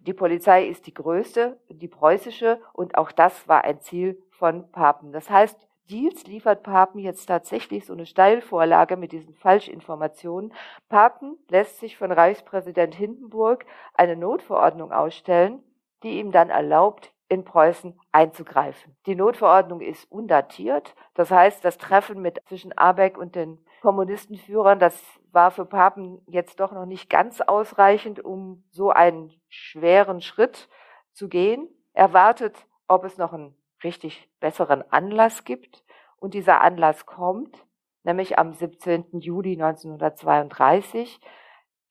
[0.05, 5.11] die Polizei ist die größte, die preußische, und auch das war ein Ziel von Papen.
[5.11, 10.53] Das heißt, Diels liefert Papen jetzt tatsächlich so eine Steilvorlage mit diesen Falschinformationen.
[10.89, 15.61] Papen lässt sich von Reichspräsident Hindenburg eine Notverordnung ausstellen,
[16.01, 18.95] die ihm dann erlaubt, in Preußen einzugreifen.
[19.05, 20.95] Die Notverordnung ist undatiert.
[21.15, 26.59] Das heißt, das Treffen mit zwischen Abeck und den Kommunistenführern, das war für Papen jetzt
[26.59, 30.69] doch noch nicht ganz ausreichend, um so einen schweren Schritt
[31.13, 31.67] zu gehen.
[31.93, 32.55] Er wartet,
[32.87, 35.85] ob es noch einen richtig besseren Anlass gibt.
[36.17, 37.65] Und dieser Anlass kommt,
[38.03, 39.19] nämlich am 17.
[39.19, 41.21] Juli 1932.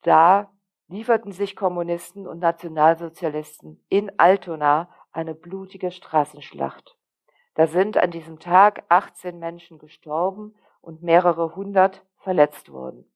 [0.01, 0.51] Da
[0.87, 6.97] lieferten sich Kommunisten und Nationalsozialisten in Altona eine blutige Straßenschlacht.
[7.55, 13.09] Da sind an diesem Tag 18 Menschen gestorben und mehrere hundert verletzt worden.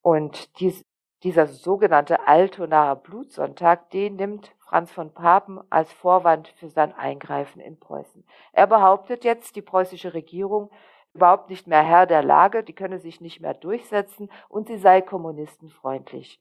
[0.00, 0.84] Und dies,
[1.24, 7.80] dieser sogenannte Altonaer Blutsonntag, den nimmt Franz von Papen als Vorwand für sein Eingreifen in
[7.80, 8.22] Preußen.
[8.52, 10.70] Er behauptet jetzt, die preußische Regierung
[11.14, 15.00] überhaupt nicht mehr Herr der Lage, die könne sich nicht mehr durchsetzen und sie sei
[15.00, 16.38] kommunistenfreundlich.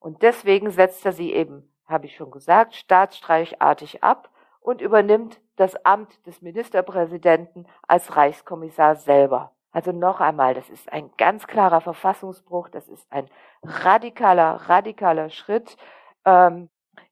[0.00, 4.30] Und deswegen setzt er sie eben, habe ich schon gesagt, staatsstreichartig ab
[4.60, 9.52] und übernimmt das Amt des Ministerpräsidenten als Reichskommissar selber.
[9.70, 13.28] Also noch einmal, das ist ein ganz klarer Verfassungsbruch, das ist ein
[13.62, 15.76] radikaler, radikaler Schritt,
[16.24, 16.68] ähm,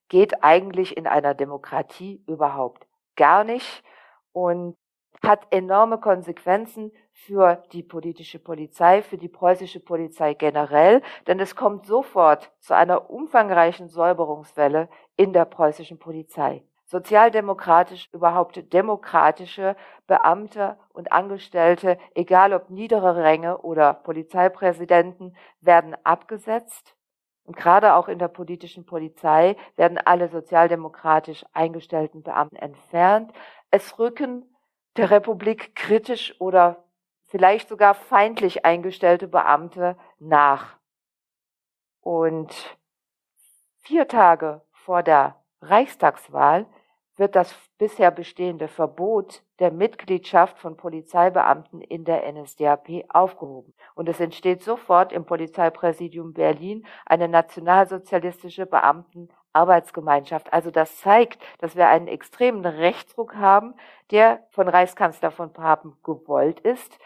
[0.09, 3.83] geht eigentlich in einer Demokratie überhaupt gar nicht
[4.33, 4.77] und
[5.23, 11.87] hat enorme Konsequenzen für die politische Polizei, für die preußische Polizei generell, denn es kommt
[11.87, 21.99] sofort zu einer umfangreichen Säuberungswelle in der preußischen Polizei sozialdemokratisch, überhaupt demokratische Beamte und Angestellte,
[22.15, 26.95] egal ob niedere Ränge oder Polizeipräsidenten, werden abgesetzt.
[27.49, 33.33] Und gerade auch in der politischen Polizei werden alle sozialdemokratisch eingestellten Beamten entfernt.
[33.71, 34.55] Es rücken
[34.99, 36.85] der Republik kritisch oder
[37.23, 40.77] vielleicht sogar feindlich eingestellte Beamte nach.
[42.03, 42.79] Und
[43.79, 46.67] vier Tage vor der Reichstagswahl
[47.19, 53.75] wird das bisher bestehende Verbot der Mitgliedschaft von Polizeibeamten in der NSDAP aufgehoben.
[53.95, 60.53] Und es entsteht sofort im Polizeipräsidium Berlin eine nationalsozialistische Beamtenarbeitsgemeinschaft.
[60.53, 63.75] Also das zeigt, dass wir einen extremen Rechtsruck haben,
[64.11, 66.99] der von Reichskanzler von Papen gewollt ist.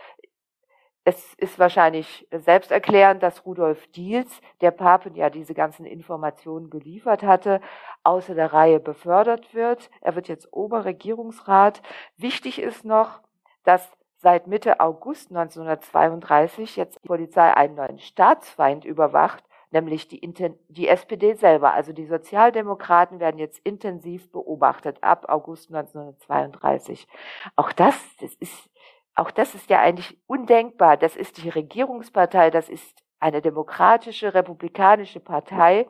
[1.04, 7.60] Es ist wahrscheinlich selbsterklärend, dass Rudolf Diels, der Papen ja diese ganzen Informationen geliefert hatte,
[8.04, 9.90] außer der Reihe befördert wird.
[10.00, 11.82] Er wird jetzt Oberregierungsrat.
[12.16, 13.20] Wichtig ist noch,
[13.64, 20.20] dass seit Mitte August 1932 jetzt die Polizei einen neuen Staatsfeind überwacht, nämlich die,
[20.68, 21.72] die SPD selber.
[21.72, 27.08] Also die Sozialdemokraten werden jetzt intensiv beobachtet ab August 1932.
[27.56, 28.70] Auch das, das ist
[29.14, 30.96] auch das ist ja eigentlich undenkbar.
[30.96, 35.88] Das ist die Regierungspartei, das ist eine demokratische, republikanische Partei.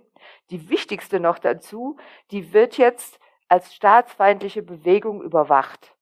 [0.51, 1.97] Die wichtigste noch dazu,
[2.31, 5.97] die wird jetzt als staatsfeindliche Bewegung überwacht.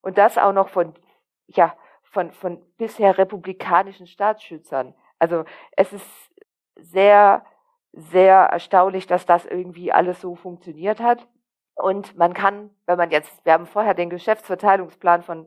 [0.00, 0.94] Und das auch noch von,
[1.46, 4.94] ja, von, von bisher republikanischen Staatsschützern.
[5.18, 6.06] Also es ist
[6.76, 7.44] sehr,
[7.92, 11.26] sehr erstaunlich, dass das irgendwie alles so funktioniert hat.
[11.74, 15.46] Und man kann, wenn man jetzt, wir haben vorher den Geschäftsverteilungsplan von,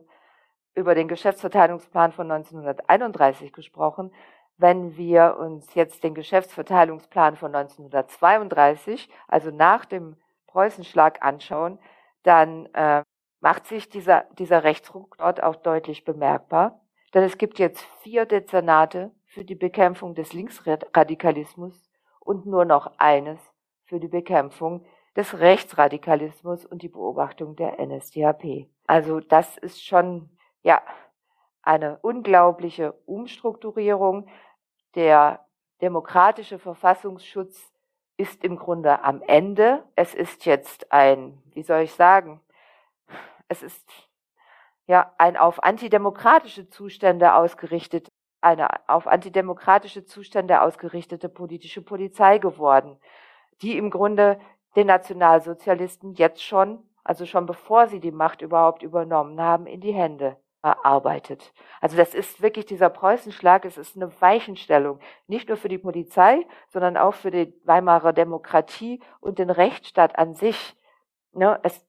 [0.78, 4.12] über den Geschäftsverteilungsplan von 1931 gesprochen.
[4.56, 11.78] Wenn wir uns jetzt den Geschäftsverteilungsplan von 1932, also nach dem Preußenschlag anschauen,
[12.22, 13.02] dann äh,
[13.40, 16.80] macht sich dieser, dieser Rechtsruck dort auch deutlich bemerkbar.
[17.14, 23.40] Denn es gibt jetzt vier Dezernate für die Bekämpfung des Linksradikalismus und nur noch eines
[23.84, 24.84] für die Bekämpfung
[25.16, 28.68] des Rechtsradikalismus und die Beobachtung der NSDAP.
[28.86, 30.30] Also das ist schon,
[30.62, 30.82] ja,
[31.62, 34.26] eine unglaubliche Umstrukturierung.
[34.94, 35.44] Der
[35.82, 37.72] demokratische Verfassungsschutz
[38.16, 39.84] ist im Grunde am Ende.
[39.94, 42.40] Es ist jetzt ein, wie soll ich sagen,
[43.48, 43.86] es ist
[44.86, 52.98] ja ein auf antidemokratische Zustände ausgerichtet, eine auf antidemokratische Zustände ausgerichtete politische Polizei geworden,
[53.62, 54.40] die im Grunde
[54.74, 59.92] den Nationalsozialisten jetzt schon, also schon bevor sie die Macht überhaupt übernommen haben, in die
[59.92, 61.52] Hände arbeitet.
[61.80, 66.46] Also das ist wirklich dieser Preußenschlag, es ist eine Weichenstellung, nicht nur für die Polizei,
[66.68, 70.76] sondern auch für die Weimarer Demokratie und den Rechtsstaat an sich.
[71.32, 71.86] Ne, es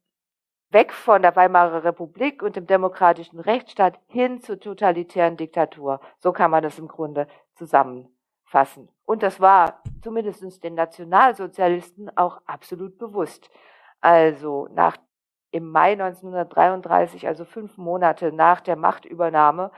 [0.71, 5.99] weg von der Weimarer Republik und dem demokratischen Rechtsstaat hin zur totalitären Diktatur.
[6.19, 8.89] So kann man das im Grunde zusammenfassen.
[9.05, 13.49] Und das war zumindest den Nationalsozialisten auch absolut bewusst.
[14.01, 14.97] Also nach
[15.51, 19.71] im Mai 1933, also fünf Monate nach der Machtübernahme,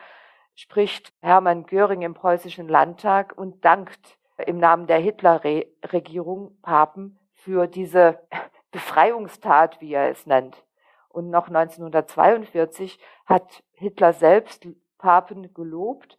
[0.56, 8.20] spricht Hermann Göring im preußischen Landtag und dankt im Namen der Hitler-Regierung Papen für diese
[8.72, 10.64] Befreiungstat, wie er es nennt.
[11.10, 16.18] Und noch 1942 hat Hitler selbst Papen gelobt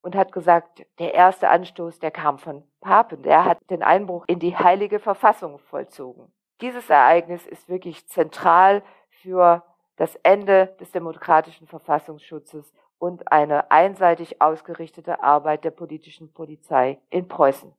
[0.00, 3.22] und hat gesagt, der erste Anstoß, der kam von Papen.
[3.22, 6.32] Der hat den Einbruch in die heilige Verfassung vollzogen.
[6.64, 8.82] Dieses Ereignis ist wirklich zentral
[9.20, 9.62] für
[9.98, 17.70] das Ende des demokratischen Verfassungsschutzes und eine einseitig ausgerichtete Arbeit der politischen Polizei in Preußen.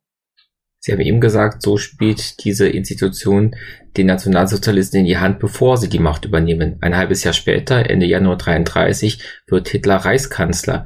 [0.77, 3.55] Sie haben eben gesagt, so spielt diese Institution
[3.97, 6.77] den Nationalsozialisten in die Hand, bevor sie die Macht übernehmen.
[6.81, 10.85] Ein halbes Jahr später, Ende Januar 33, wird Hitler Reichskanzler.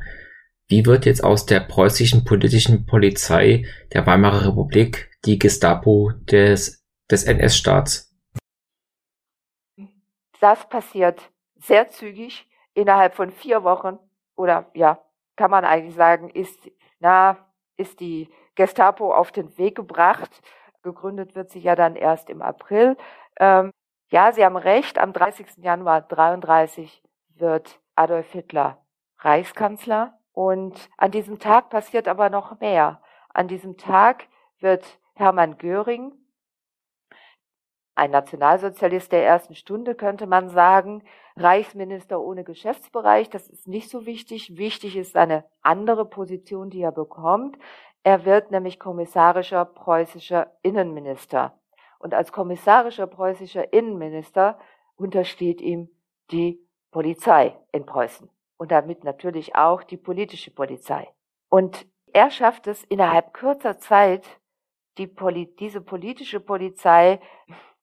[0.69, 6.78] Wie wird jetzt aus der preußischen politischen Polizei der Weimarer Republik die Gestapo des,
[7.11, 8.15] des NS-Staats?
[10.39, 13.99] Das passiert sehr zügig, innerhalb von vier Wochen
[14.35, 14.99] oder ja,
[15.35, 17.37] kann man eigentlich sagen, ist, na,
[17.77, 20.29] ist die Gestapo auf den Weg gebracht.
[20.81, 22.97] Gegründet wird sie ja dann erst im April.
[23.37, 23.71] Ähm,
[24.11, 25.57] ja, Sie haben recht, am 30.
[25.57, 27.03] Januar 33
[27.35, 28.81] wird Adolf Hitler
[29.19, 30.17] Reichskanzler.
[30.31, 33.01] Und an diesem Tag passiert aber noch mehr.
[33.33, 34.27] An diesem Tag
[34.59, 36.13] wird Hermann Göring,
[37.99, 41.03] ein Nationalsozialist der ersten Stunde, könnte man sagen,
[41.35, 43.29] Reichsminister ohne Geschäftsbereich.
[43.29, 44.57] Das ist nicht so wichtig.
[44.57, 47.57] Wichtig ist eine andere Position, die er bekommt.
[48.03, 51.59] Er wird nämlich kommissarischer preußischer Innenminister.
[51.99, 54.57] Und als kommissarischer preußischer Innenminister
[54.95, 55.89] untersteht ihm
[56.31, 61.09] die Polizei in Preußen und damit natürlich auch die politische Polizei.
[61.49, 64.25] Und er schafft es innerhalb kurzer Zeit,
[64.97, 67.19] die Poli diese politische Polizei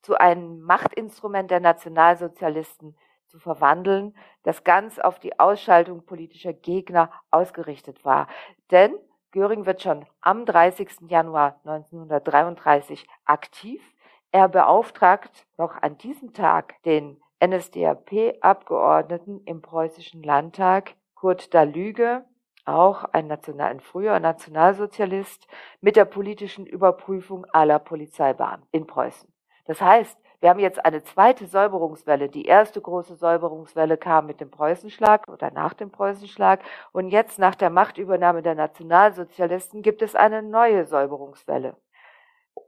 [0.07, 4.15] zu einem Machtinstrument der Nationalsozialisten zu verwandeln,
[4.45, 8.29] das ganz auf die Ausschaltung politischer Gegner ausgerichtet war.
[8.71, 8.95] Denn
[9.33, 11.09] Göring wird schon am 30.
[11.09, 13.83] Januar 1933 aktiv.
[14.31, 22.25] Er beauftragt noch an diesem Tag den NSDAP-Abgeordneten im preußischen Landtag, Kurt Dalüge,
[22.65, 25.49] auch ein, National, ein früher Nationalsozialist,
[25.81, 29.36] mit der politischen Überprüfung aller Polizeibeamten in Preußen.
[29.67, 32.29] Das heißt, wir haben jetzt eine zweite Säuberungswelle.
[32.29, 36.61] Die erste große Säuberungswelle kam mit dem Preußenschlag oder nach dem Preußenschlag.
[36.93, 41.77] Und jetzt nach der Machtübernahme der Nationalsozialisten gibt es eine neue Säuberungswelle.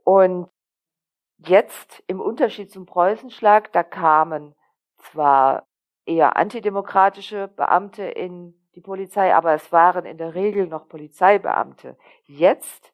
[0.03, 0.49] Und
[1.37, 4.55] jetzt im Unterschied zum Preußenschlag, da kamen
[4.97, 5.67] zwar
[6.05, 11.97] eher antidemokratische Beamte in die Polizei, aber es waren in der Regel noch Polizeibeamte.
[12.25, 12.93] Jetzt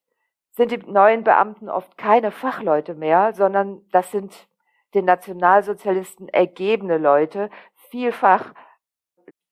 [0.55, 4.47] sind die neuen Beamten oft keine Fachleute mehr, sondern das sind
[4.93, 7.49] den Nationalsozialisten ergebene Leute,
[7.89, 8.53] vielfach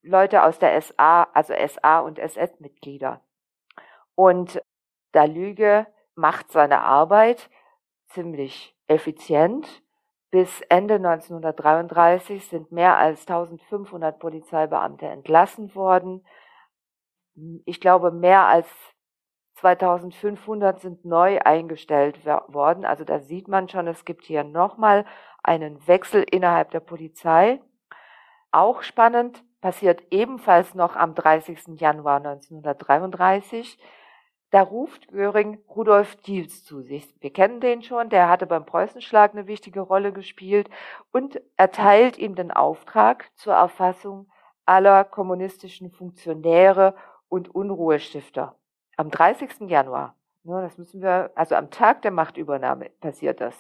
[0.02, 3.22] Leute aus der SA, also SA und SS-Mitglieder.
[4.16, 4.62] Und
[5.12, 7.50] da Lüge macht seine Arbeit
[8.08, 9.84] ziemlich effizient.
[10.32, 16.26] Bis Ende 1933 sind mehr als 1500 Polizeibeamte entlassen worden.
[17.66, 18.68] Ich glaube, mehr als
[19.56, 22.86] 2500 sind neu eingestellt worden.
[22.86, 25.06] Also da sieht man schon, es gibt hier nochmal
[25.44, 27.62] einen Wechsel innerhalb der Polizei.
[28.52, 31.80] Auch spannend, passiert ebenfalls noch am 30.
[31.80, 33.80] Januar 1933.
[34.52, 37.16] Da ruft Göring Rudolf Diels zu sich.
[37.22, 40.70] Wir kennen den schon, der hatte beim Preußenschlag eine wichtige Rolle gespielt
[41.12, 44.30] und erteilt ihm den Auftrag zur Erfassung
[44.66, 46.96] aller kommunistischen Funktionäre
[47.30, 48.56] und Unruhestifter.
[48.96, 49.70] Am 30.
[49.70, 53.56] Januar, ne, das müssen wir, also am Tag der Machtübernahme passiert das.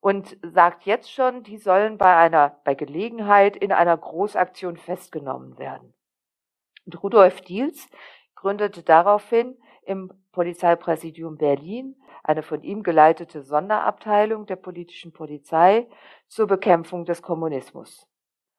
[0.00, 5.94] Und sagt jetzt schon, die sollen bei einer, bei Gelegenheit in einer Großaktion festgenommen werden.
[6.84, 7.88] Und Rudolf Diels
[8.34, 15.86] gründete daraufhin im Polizeipräsidium Berlin eine von ihm geleitete Sonderabteilung der politischen Polizei
[16.26, 18.06] zur Bekämpfung des Kommunismus.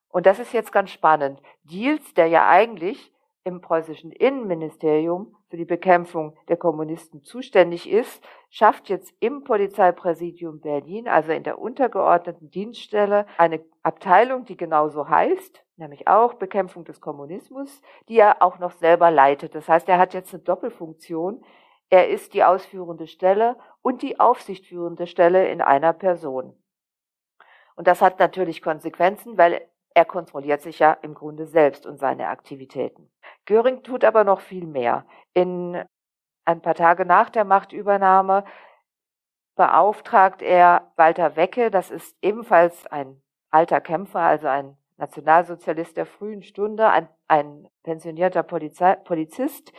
[0.09, 1.41] Und das ist jetzt ganz spannend.
[1.63, 3.11] Diels, der ja eigentlich
[3.45, 11.07] im preußischen Innenministerium für die Bekämpfung der Kommunisten zuständig ist, schafft jetzt im Polizeipräsidium Berlin,
[11.07, 17.81] also in der untergeordneten Dienststelle, eine Abteilung, die genauso heißt, nämlich auch Bekämpfung des Kommunismus,
[18.09, 19.53] die er auch noch selber leitet.
[19.53, 21.45] Das heißt, er hat jetzt eine Doppelfunktion.
[21.91, 26.57] Er ist die ausführende Stelle und die aufsichtführende Stelle in einer Person.
[27.75, 29.61] Und das hat natürlich Konsequenzen, weil
[29.95, 33.09] er kontrolliert sich ja im Grunde selbst und seine Aktivitäten.
[33.45, 35.05] Göring tut aber noch viel mehr.
[35.33, 35.83] In
[36.43, 38.43] ein paar Tage nach der Machtübernahme
[39.55, 46.43] beauftragt er Walter Wecke, das ist ebenfalls ein alter Kämpfer, also ein Nationalsozialist der frühen
[46.43, 49.71] Stunde, ein, ein pensionierter Polizei, Polizist,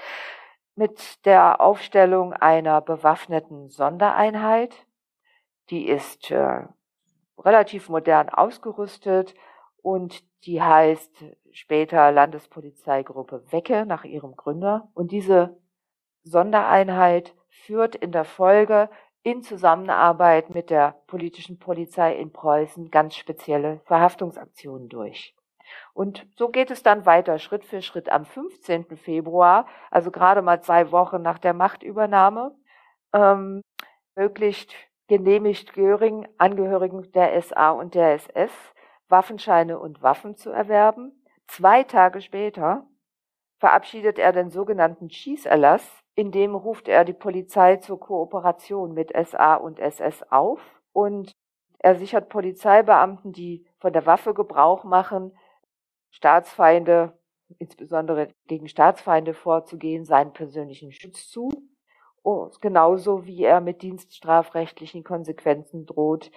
[0.76, 4.86] mit der Aufstellung einer bewaffneten Sondereinheit.
[5.68, 6.64] Die ist äh,
[7.38, 9.34] relativ modern ausgerüstet
[9.82, 14.88] und die heißt später Landespolizeigruppe Wecke nach ihrem Gründer.
[14.94, 15.56] Und diese
[16.22, 18.90] Sondereinheit führt in der Folge
[19.22, 25.34] in Zusammenarbeit mit der politischen Polizei in Preußen ganz spezielle Verhaftungsaktionen durch.
[25.94, 28.08] Und so geht es dann weiter, Schritt für Schritt.
[28.08, 28.96] Am 15.
[28.96, 32.54] Februar, also gerade mal zwei Wochen nach der Machtübernahme,
[33.12, 33.62] ähm,
[35.08, 38.52] genehmigt Göring Angehörigen der SA und der SS
[39.08, 41.24] Waffenscheine und Waffen zu erwerben.
[41.46, 42.86] Zwei Tage später
[43.58, 49.54] verabschiedet er den sogenannten Schießerlass, in dem ruft er die Polizei zur Kooperation mit SA
[49.54, 50.60] und SS auf
[50.92, 51.32] und
[51.78, 55.36] er sichert Polizeibeamten, die von der Waffe Gebrauch machen,
[56.10, 57.18] Staatsfeinde,
[57.58, 61.50] insbesondere gegen Staatsfeinde vorzugehen, seinen persönlichen Schutz zu.
[62.22, 66.30] Und genauso wie er mit dienststrafrechtlichen Konsequenzen droht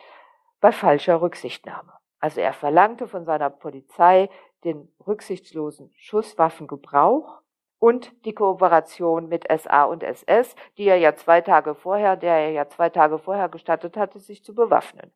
[0.59, 1.98] bei falscher Rücksichtnahme.
[2.19, 4.29] Also er verlangte von seiner Polizei
[4.63, 7.41] den rücksichtslosen Schusswaffengebrauch
[7.79, 12.51] und die Kooperation mit SA und SS, die er ja zwei Tage vorher, der er
[12.51, 15.13] ja zwei Tage vorher gestattet hatte, sich zu bewaffnen.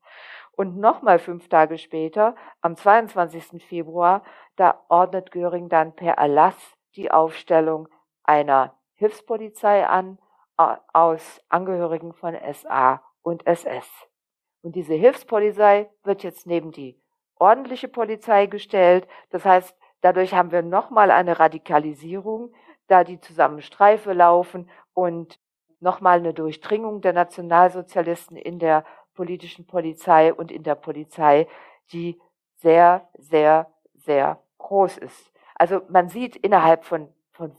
[0.54, 3.62] Und nochmal fünf Tage später, am 22.
[3.62, 4.24] Februar,
[4.56, 6.56] da ordnet Göring dann per Erlass
[6.96, 7.90] die Aufstellung
[8.24, 10.20] einer Hilfspolizei an
[10.56, 13.90] aus Angehörigen von SA und SS.
[14.64, 16.98] Und diese Hilfspolizei wird jetzt neben die
[17.38, 19.08] ordentliche Polizei gestellt.
[19.30, 22.54] Das heißt, dadurch haben wir nochmal eine Radikalisierung,
[22.88, 25.38] da die zusammen Streife laufen und
[25.82, 31.46] nochmal eine Durchdringung der Nationalsozialisten in der politischen Polizei und in der Polizei,
[31.92, 32.20] die
[32.56, 35.34] sehr, sehr, sehr groß ist.
[35.56, 37.54] Also man sieht innerhalb von, von,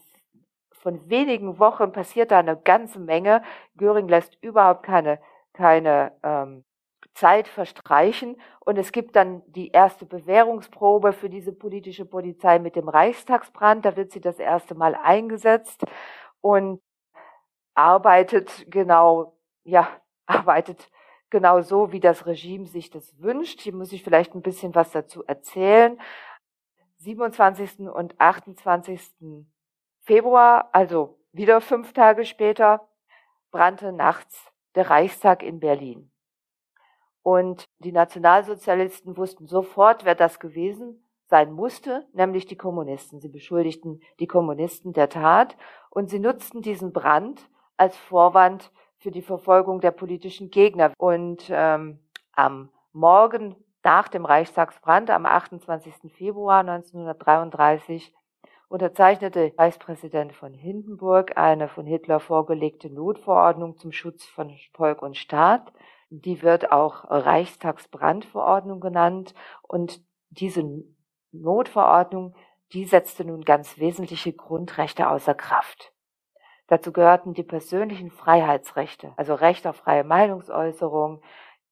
[0.73, 3.43] von wenigen Wochen passiert da eine ganze Menge.
[3.77, 5.21] Göring lässt überhaupt keine,
[5.53, 6.65] keine ähm,
[7.15, 12.89] Zeit verstreichen und es gibt dann die erste Bewährungsprobe für diese politische Polizei mit dem
[12.89, 13.85] Reichstagsbrand.
[13.85, 15.85] Da wird sie das erste Mal eingesetzt
[16.41, 16.81] und
[17.75, 19.89] arbeitet genau, ja,
[20.27, 20.91] arbeitet
[21.31, 23.61] genau so, wie das Regime sich das wünscht.
[23.61, 26.01] Hier muss ich vielleicht ein bisschen was dazu erzählen.
[26.99, 27.81] 27.
[27.81, 29.01] und 28.
[30.03, 32.89] Februar, also wieder fünf Tage später,
[33.51, 36.11] brannte nachts der Reichstag in Berlin.
[37.25, 43.19] Und die Nationalsozialisten wussten sofort, wer das gewesen sein musste, nämlich die Kommunisten.
[43.19, 45.57] Sie beschuldigten die Kommunisten der Tat
[45.89, 47.49] und sie nutzten diesen Brand
[47.79, 50.93] als Vorwand für die Verfolgung der politischen Gegner.
[50.99, 51.99] Und ähm,
[52.33, 56.13] am Morgen nach dem Reichstagsbrand, am 28.
[56.13, 58.15] Februar 1933,
[58.69, 65.73] unterzeichnete Reichspräsident von Hindenburg eine von Hitler vorgelegte Notverordnung zum Schutz von Volk und Staat.
[66.23, 69.35] Die wird auch Reichstagsbrandverordnung genannt.
[69.63, 70.01] Und
[70.31, 70.65] diese
[71.33, 72.35] Notverordnung,
[72.73, 75.93] die setzte nun ganz wesentliche Grundrechte außer Kraft.
[76.69, 81.21] Dazu gehörten die persönlichen Freiheitsrechte, also Recht auf freie Meinungsäußerung,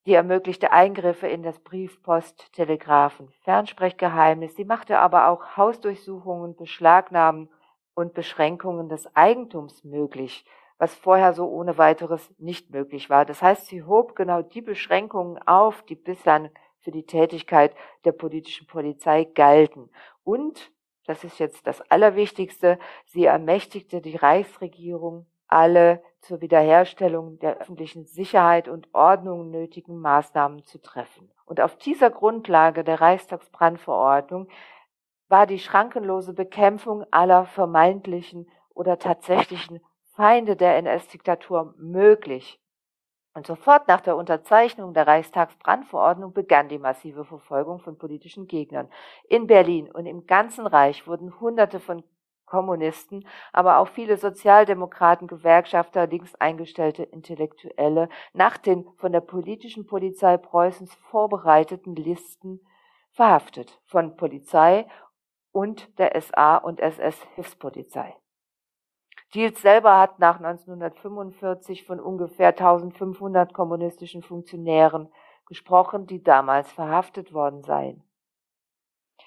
[0.06, 7.48] die ermöglichte Eingriffe in das Brief, Post, Telegrafen, Fernsprechgeheimnis, die machte aber auch Hausdurchsuchungen, Beschlagnahmen
[7.94, 10.44] und Beschränkungen des Eigentums möglich,
[10.82, 13.24] was vorher so ohne weiteres nicht möglich war.
[13.24, 17.72] Das heißt, sie hob genau die Beschränkungen auf, die bislang für die Tätigkeit
[18.04, 19.90] der politischen Polizei galten.
[20.24, 20.72] Und,
[21.06, 28.66] das ist jetzt das Allerwichtigste, sie ermächtigte die Reichsregierung, alle zur Wiederherstellung der öffentlichen Sicherheit
[28.66, 31.30] und Ordnung nötigen Maßnahmen zu treffen.
[31.46, 34.48] Und auf dieser Grundlage der Reichstagsbrandverordnung
[35.28, 39.80] war die schrankenlose Bekämpfung aller vermeintlichen oder tatsächlichen
[40.22, 42.60] Feinde der NS-Diktatur möglich.
[43.34, 48.88] Und sofort nach der Unterzeichnung der Reichstagsbrandverordnung begann die massive Verfolgung von politischen Gegnern.
[49.28, 52.04] In Berlin und im ganzen Reich wurden Hunderte von
[52.46, 60.36] Kommunisten, aber auch viele Sozialdemokraten, Gewerkschafter, links eingestellte Intellektuelle nach den von der politischen Polizei
[60.36, 62.60] Preußens vorbereiteten Listen
[63.10, 64.86] verhaftet von Polizei
[65.50, 68.21] und der SA und SS-Hilfspolizei.
[69.34, 75.08] Diels selber hat nach 1945 von ungefähr 1500 kommunistischen Funktionären
[75.46, 78.02] gesprochen, die damals verhaftet worden seien.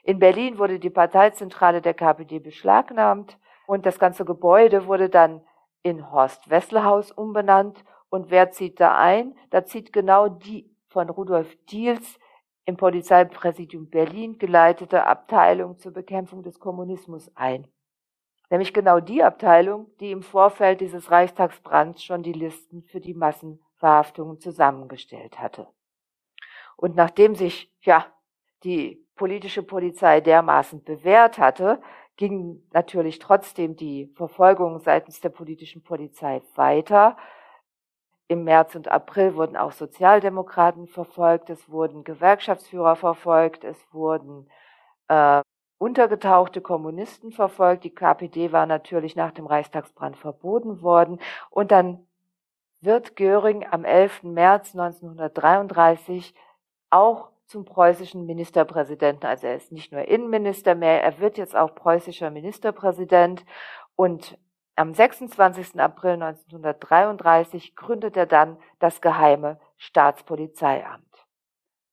[0.03, 5.41] In Berlin wurde die Parteizentrale der KPD beschlagnahmt und das ganze Gebäude wurde dann
[5.81, 7.83] in Horst Wessel Haus umbenannt.
[8.09, 9.35] Und wer zieht da ein?
[9.49, 12.19] Da zieht genau die von Rudolf Diels
[12.65, 17.67] im Polizeipräsidium Berlin geleitete Abteilung zur Bekämpfung des Kommunismus ein.
[18.55, 24.39] Nämlich genau die Abteilung, die im Vorfeld dieses Reichstagsbrands schon die Listen für die Massenverhaftungen
[24.39, 25.67] zusammengestellt hatte.
[26.77, 28.05] Und nachdem sich, ja,
[28.63, 31.81] die politische Polizei dermaßen bewährt hatte,
[32.15, 37.17] ging natürlich trotzdem die Verfolgung seitens der politischen Polizei weiter.
[38.29, 44.49] Im März und April wurden auch Sozialdemokraten verfolgt, es wurden Gewerkschaftsführer verfolgt, es wurden
[45.09, 45.41] äh,
[45.77, 47.83] untergetauchte Kommunisten verfolgt.
[47.83, 51.19] Die KPD war natürlich nach dem Reichstagsbrand verboten worden.
[51.49, 52.05] Und dann
[52.81, 54.23] wird Göring am 11.
[54.23, 56.33] März 1933
[56.89, 59.27] auch zum preußischen Ministerpräsidenten.
[59.27, 63.45] Also er ist nicht nur Innenminister mehr, er wird jetzt auch preußischer Ministerpräsident.
[63.95, 64.37] Und
[64.75, 65.79] am 26.
[65.79, 71.05] April 1933 gründet er dann das geheime Staatspolizeiamt.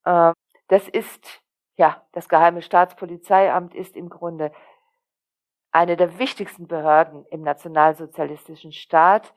[0.07, 0.33] Ähm,
[0.69, 1.42] das ist,
[1.77, 4.53] ja, das geheime Staatspolizeiamt ist im Grunde
[5.71, 9.35] eine der wichtigsten Behörden im nationalsozialistischen Staat.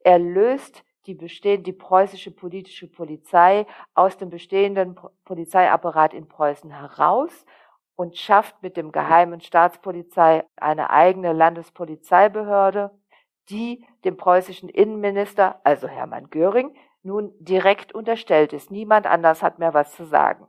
[0.00, 7.46] Er löst die bestehen, die preußische politische Polizei aus dem bestehenden Polizeiapparat in Preußen heraus
[7.96, 12.90] und schafft mit dem geheimen Staatspolizei eine eigene Landespolizeibehörde,
[13.48, 18.70] die dem preußischen Innenminister, also Hermann Göring, nun direkt unterstellt ist.
[18.70, 20.46] Niemand anders hat mehr was zu sagen.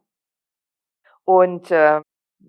[1.29, 2.01] Und äh,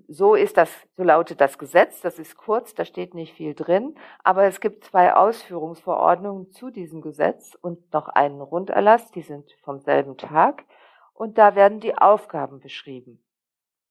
[0.08, 2.00] so ist das, so lautet das Gesetz.
[2.00, 3.94] Das ist kurz, da steht nicht viel drin.
[4.24, 9.10] Aber es gibt zwei Ausführungsverordnungen zu diesem Gesetz und noch einen Runderlass.
[9.10, 10.64] Die sind vom selben Tag.
[11.12, 13.22] Und da werden die Aufgaben beschrieben.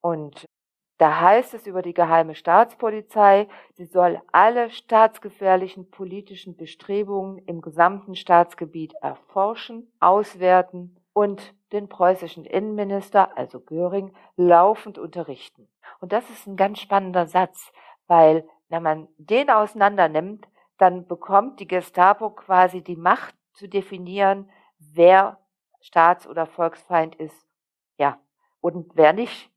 [0.01, 0.45] Und
[0.97, 8.15] da heißt es über die geheime Staatspolizei, sie soll alle staatsgefährlichen politischen Bestrebungen im gesamten
[8.15, 15.67] Staatsgebiet erforschen, auswerten und den preußischen Innenminister, also Göring, laufend unterrichten.
[15.99, 17.71] Und das ist ein ganz spannender Satz,
[18.07, 20.47] weil wenn man den auseinander nimmt,
[20.77, 24.49] dann bekommt die Gestapo quasi die Macht zu definieren,
[24.79, 25.39] wer
[25.81, 27.45] Staats- oder Volksfeind ist.
[27.97, 28.19] Ja,
[28.61, 29.51] und wer nicht.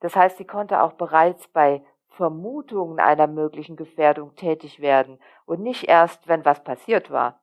[0.00, 5.84] Das heißt, sie konnte auch bereits bei Vermutungen einer möglichen Gefährdung tätig werden und nicht
[5.84, 7.40] erst, wenn was passiert war.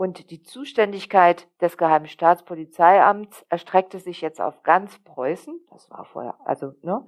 [0.00, 5.60] Und die Zuständigkeit des Geheimen Staatspolizeiamts erstreckte sich jetzt auf ganz Preußen.
[5.70, 7.06] Das war vorher, also, ne?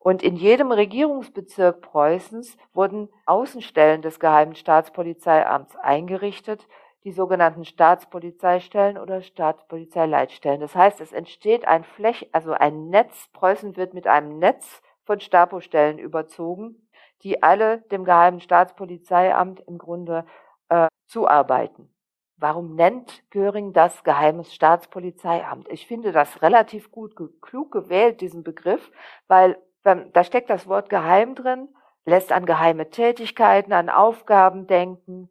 [0.00, 6.66] Und in jedem Regierungsbezirk Preußens wurden Außenstellen des Geheimen Staatspolizeiamts eingerichtet,
[7.04, 10.60] die sogenannten Staatspolizeistellen oder Staatspolizeileitstellen.
[10.60, 13.28] Das heißt, es entsteht ein Fläch, also ein Netz.
[13.34, 16.88] Preußen wird mit einem Netz von Stapostellen überzogen,
[17.22, 20.26] die alle dem Geheimen Staatspolizeiamt im Grunde
[20.70, 21.88] äh, zuarbeiten.
[22.36, 25.68] Warum nennt Göring das Geheimes Staatspolizeiamt?
[25.68, 28.90] Ich finde das relativ gut, klug gewählt, diesen Begriff,
[29.28, 31.68] weil da steckt das Wort geheim drin,
[32.04, 35.30] lässt an geheime Tätigkeiten, an Aufgaben denken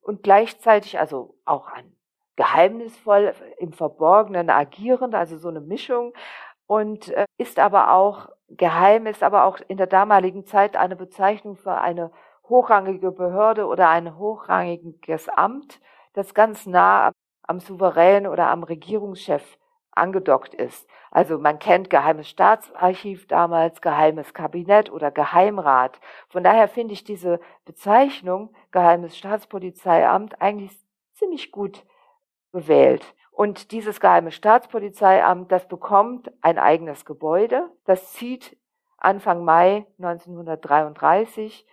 [0.00, 1.96] und gleichzeitig also auch an
[2.36, 6.12] geheimnisvoll im Verborgenen agierend, also so eine Mischung
[6.66, 11.56] und äh, ist aber auch geheim, ist aber auch in der damaligen Zeit eine Bezeichnung
[11.56, 12.12] für eine
[12.48, 15.80] hochrangige Behörde oder ein hochrangiges Amt,
[16.16, 17.12] das ganz nah
[17.42, 19.58] am Souverän oder am Regierungschef
[19.92, 20.88] angedockt ist.
[21.10, 26.00] Also man kennt Geheimes Staatsarchiv damals, Geheimes Kabinett oder Geheimrat.
[26.28, 30.76] Von daher finde ich diese Bezeichnung Geheimes Staatspolizeiamt eigentlich
[31.14, 31.84] ziemlich gut
[32.52, 33.14] gewählt.
[33.30, 37.70] Und dieses Geheime Staatspolizeiamt, das bekommt ein eigenes Gebäude.
[37.84, 38.56] Das zieht
[38.96, 41.66] Anfang Mai 1933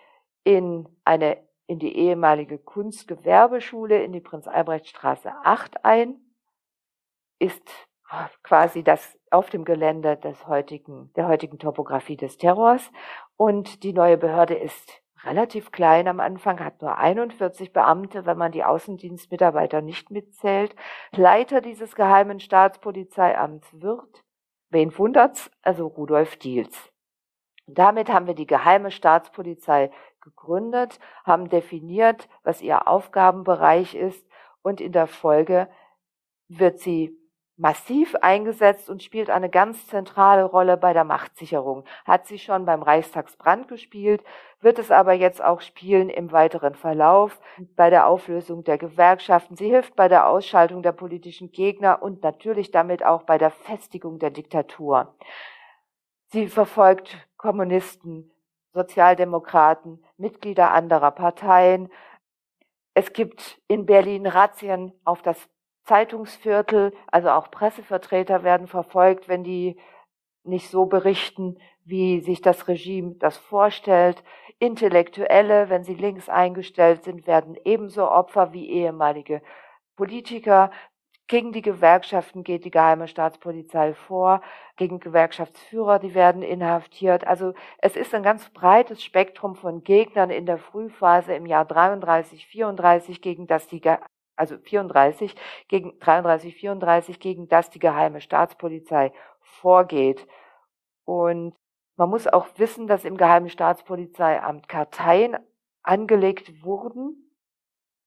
[0.44, 1.38] in eine
[1.68, 6.20] in die ehemalige Kunstgewerbeschule in die Prinz-Albrecht-Straße 8 ein,
[7.40, 7.68] ist
[8.44, 12.92] quasi das auf dem Gelände des heutigen, der heutigen Topografie des Terrors.
[13.38, 18.52] Und die neue Behörde ist relativ klein am Anfang, hat nur 41 Beamte, wenn man
[18.52, 20.76] die Außendienstmitarbeiter nicht mitzählt.
[21.12, 24.24] Leiter dieses geheimen Staatspolizeiamts wird,
[24.70, 26.92] wen wundert's, also Rudolf Diels.
[27.66, 29.90] damit haben wir die geheime Staatspolizei
[30.24, 34.26] gegründet, haben definiert, was ihr Aufgabenbereich ist
[34.64, 35.68] und in der Folge
[36.48, 37.18] wird sie
[37.56, 41.86] massiv eingesetzt und spielt eine ganz zentrale Rolle bei der Machtsicherung.
[42.04, 44.24] Hat sie schon beim Reichstagsbrand gespielt,
[44.60, 47.40] wird es aber jetzt auch spielen im weiteren Verlauf
[47.76, 49.56] bei der Auflösung der Gewerkschaften.
[49.56, 54.18] Sie hilft bei der Ausschaltung der politischen Gegner und natürlich damit auch bei der Festigung
[54.18, 55.16] der Diktatur.
[56.32, 58.33] Sie verfolgt Kommunisten,
[58.74, 61.92] Sozialdemokraten, Mitglieder anderer Parteien.
[62.94, 65.38] Es gibt in Berlin Razzien auf das
[65.86, 69.78] Zeitungsviertel, also auch Pressevertreter werden verfolgt, wenn die
[70.44, 74.24] nicht so berichten, wie sich das Regime das vorstellt.
[74.60, 79.42] Intellektuelle, wenn sie links eingestellt sind, werden ebenso Opfer wie ehemalige
[79.96, 80.72] Politiker.
[81.28, 84.42] Gegen die Gewerkschaften geht die geheime Staatspolizei vor,
[84.76, 87.26] gegen Gewerkschaftsführer, die werden inhaftiert.
[87.26, 92.46] Also es ist ein ganz breites Spektrum von Gegnern in der Frühphase im Jahr 33,
[92.46, 93.82] 34, gegen das die
[94.36, 95.36] also 34
[95.68, 100.28] gegen 33, 34 gegen das die geheime Staatspolizei vorgeht.
[101.06, 101.56] Und
[101.96, 105.38] man muss auch wissen, dass im geheimen Staatspolizeiamt Karteien
[105.84, 107.32] angelegt wurden,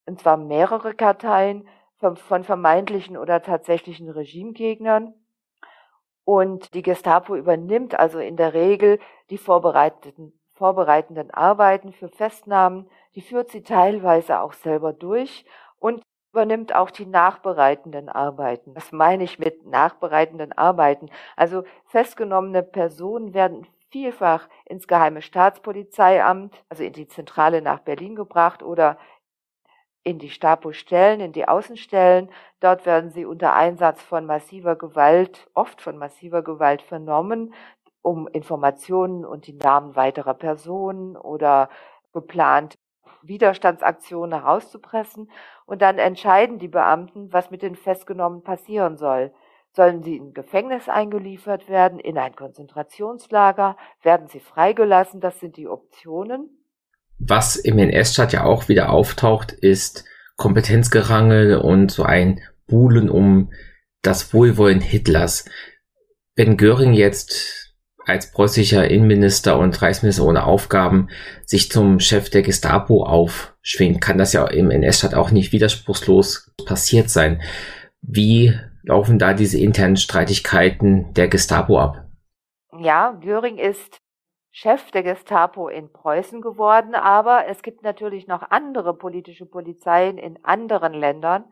[0.06, 5.14] und zwar mehrere Karteien von, vermeintlichen oder tatsächlichen Regimegegnern.
[6.24, 8.98] Und die Gestapo übernimmt also in der Regel
[9.30, 15.44] die vorbereiteten, vorbereitenden Arbeiten für Festnahmen, die führt sie teilweise auch selber durch
[15.78, 18.74] und übernimmt auch die nachbereitenden Arbeiten.
[18.74, 21.08] Was meine ich mit nachbereitenden Arbeiten?
[21.36, 28.62] Also festgenommene Personen werden vielfach ins Geheime Staatspolizeiamt, also in die Zentrale nach Berlin gebracht
[28.62, 28.98] oder
[30.06, 32.30] in die Stapo-Stellen, in die Außenstellen.
[32.60, 37.52] Dort werden sie unter Einsatz von massiver Gewalt, oft von massiver Gewalt vernommen,
[38.02, 41.68] um Informationen und die Namen weiterer Personen oder
[42.12, 42.78] geplant
[43.22, 45.28] Widerstandsaktionen herauszupressen
[45.64, 49.34] und dann entscheiden die Beamten, was mit den Festgenommenen passieren soll.
[49.72, 55.66] Sollen sie in Gefängnis eingeliefert werden, in ein Konzentrationslager, werden sie freigelassen, das sind die
[55.66, 56.55] Optionen.
[57.18, 60.04] Was im NS-Staat ja auch wieder auftaucht, ist
[60.36, 63.50] Kompetenzgerangel und so ein Buhlen um
[64.02, 65.46] das Wohlwollen Hitlers.
[66.34, 71.08] Wenn Göring jetzt als preußischer Innenminister und Reichsminister ohne Aufgaben
[71.44, 77.10] sich zum Chef der Gestapo aufschwingt, kann das ja im NS-Staat auch nicht widerspruchslos passiert
[77.10, 77.42] sein.
[78.02, 78.54] Wie
[78.84, 82.06] laufen da diese internen Streitigkeiten der Gestapo ab?
[82.78, 83.98] Ja, Göring ist
[84.58, 90.42] Chef der Gestapo in Preußen geworden, aber es gibt natürlich noch andere politische Polizeien in
[90.46, 91.44] anderen Ländern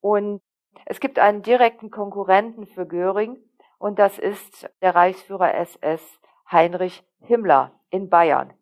[0.00, 0.42] und
[0.84, 3.38] es gibt einen direkten Konkurrenten für Göring,
[3.78, 6.20] und das ist der Reichsführer SS
[6.52, 8.52] Heinrich Himmler in Bayern.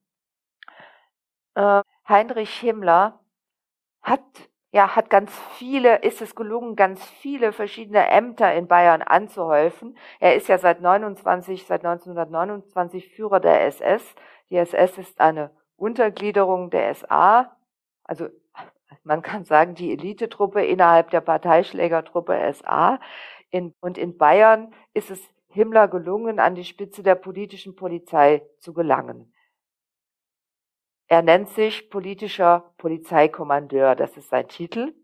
[1.56, 3.18] Äh, Heinrich Himmler
[4.00, 4.22] hat
[4.72, 9.98] ja, hat ganz viele, ist es gelungen, ganz viele verschiedene Ämter in Bayern anzuhäufen.
[10.18, 14.02] Er ist ja seit 29, seit 1929 Führer der SS.
[14.48, 17.54] Die SS ist eine Untergliederung der SA.
[18.04, 18.28] Also,
[19.04, 22.98] man kann sagen, die Elitetruppe innerhalb der Parteischlägertruppe SA.
[23.50, 28.72] In, und in Bayern ist es Himmler gelungen, an die Spitze der politischen Polizei zu
[28.72, 29.31] gelangen.
[31.12, 34.94] Er nennt sich politischer Polizeikommandeur, das ist sein Titel.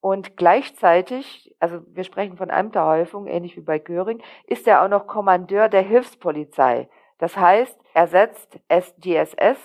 [0.00, 5.06] Und gleichzeitig, also wir sprechen von Ämterhäufung, ähnlich wie bei Göring, ist er auch noch
[5.06, 6.88] Kommandeur der Hilfspolizei.
[7.18, 8.58] Das heißt, er setzt
[8.96, 9.58] die SS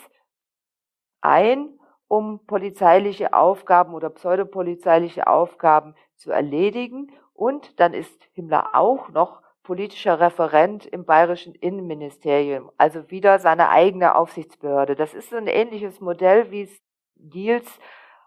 [1.22, 9.42] ein, um polizeiliche Aufgaben oder pseudopolizeiliche Aufgaben zu erledigen und dann ist Himmler auch noch
[9.64, 14.96] politischer Referent im bayerischen Innenministerium, also wieder seine eigene Aufsichtsbehörde.
[14.96, 16.82] Das ist ein ähnliches Modell, wie es
[17.16, 17.80] Diels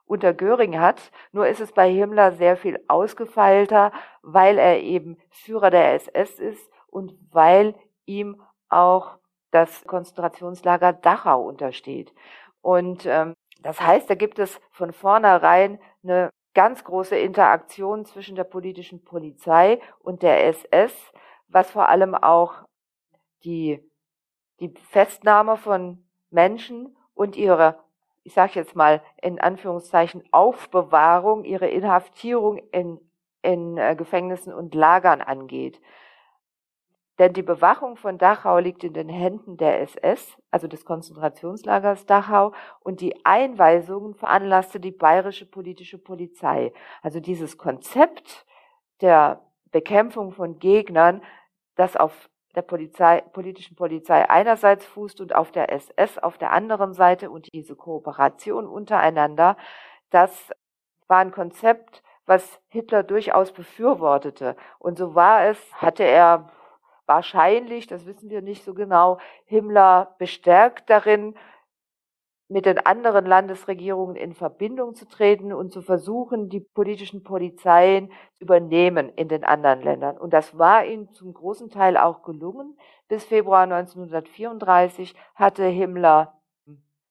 [0.05, 5.71] unter Göring hat, nur ist es bei Himmler sehr viel ausgefeilter, weil er eben Führer
[5.71, 7.75] der SS ist und weil
[8.05, 9.19] ihm auch
[9.51, 12.13] das Konzentrationslager Dachau untersteht.
[12.61, 18.45] Und ähm, das heißt, da gibt es von vornherein eine ganz große Interaktion zwischen der
[18.45, 20.93] politischen Polizei und der SS,
[21.49, 22.65] was vor allem auch
[23.45, 23.81] die,
[24.61, 27.79] die Festnahme von Menschen und ihre,
[28.23, 33.01] ich sage jetzt mal in Anführungszeichen, Aufbewahrung, ihre Inhaftierung in,
[33.43, 35.81] in äh, Gefängnissen und Lagern angeht.
[37.19, 42.53] Denn die Bewachung von Dachau liegt in den Händen der SS, also des Konzentrationslagers Dachau,
[42.81, 46.73] und die Einweisungen veranlasste die bayerische politische Polizei.
[47.03, 48.47] Also dieses Konzept
[49.03, 51.23] der Bekämpfung von Gegnern,
[51.77, 56.93] das auf der Polizei, politischen Polizei einerseits fußt und auf der SS auf der anderen
[56.93, 59.57] Seite und diese Kooperation untereinander,
[60.11, 60.51] das
[61.09, 64.57] war ein Konzept, was Hitler durchaus befürwortete.
[64.79, 66.51] Und so war es, hatte er
[67.15, 71.35] wahrscheinlich, das wissen wir nicht so genau, Himmler bestärkt darin,
[72.49, 78.45] mit den anderen Landesregierungen in Verbindung zu treten und zu versuchen, die politischen Polizeien zu
[78.45, 80.19] übernehmen in den anderen Ländern.
[80.19, 82.77] Und das war ihm zum großen Teil auch gelungen.
[83.09, 86.41] Bis Februar 1934 hatte Himmler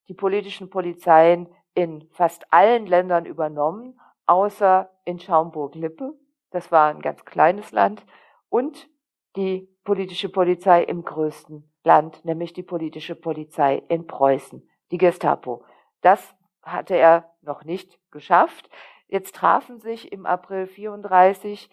[0.08, 6.14] die politischen Polizeien in fast allen Ländern übernommen, außer in Schaumburg-Lippe.
[6.52, 8.06] Das war ein ganz kleines Land.
[8.50, 8.90] Und
[9.36, 15.64] die politische Polizei im größten Land, nämlich die politische Polizei in Preußen, die Gestapo.
[16.02, 18.70] Das hatte er noch nicht geschafft.
[19.08, 21.70] Jetzt trafen sich im April 34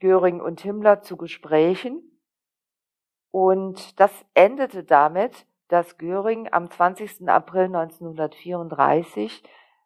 [0.00, 2.02] Göring und Himmler zu Gesprächen
[3.34, 7.28] und das endete damit, dass Göring am 20.
[7.28, 9.42] April 1934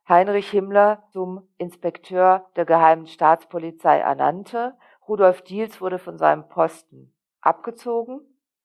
[0.07, 4.77] Heinrich Himmler zum Inspekteur der Geheimen Staatspolizei ernannte.
[5.09, 8.21] Rudolf Diels wurde von seinem Posten abgezogen.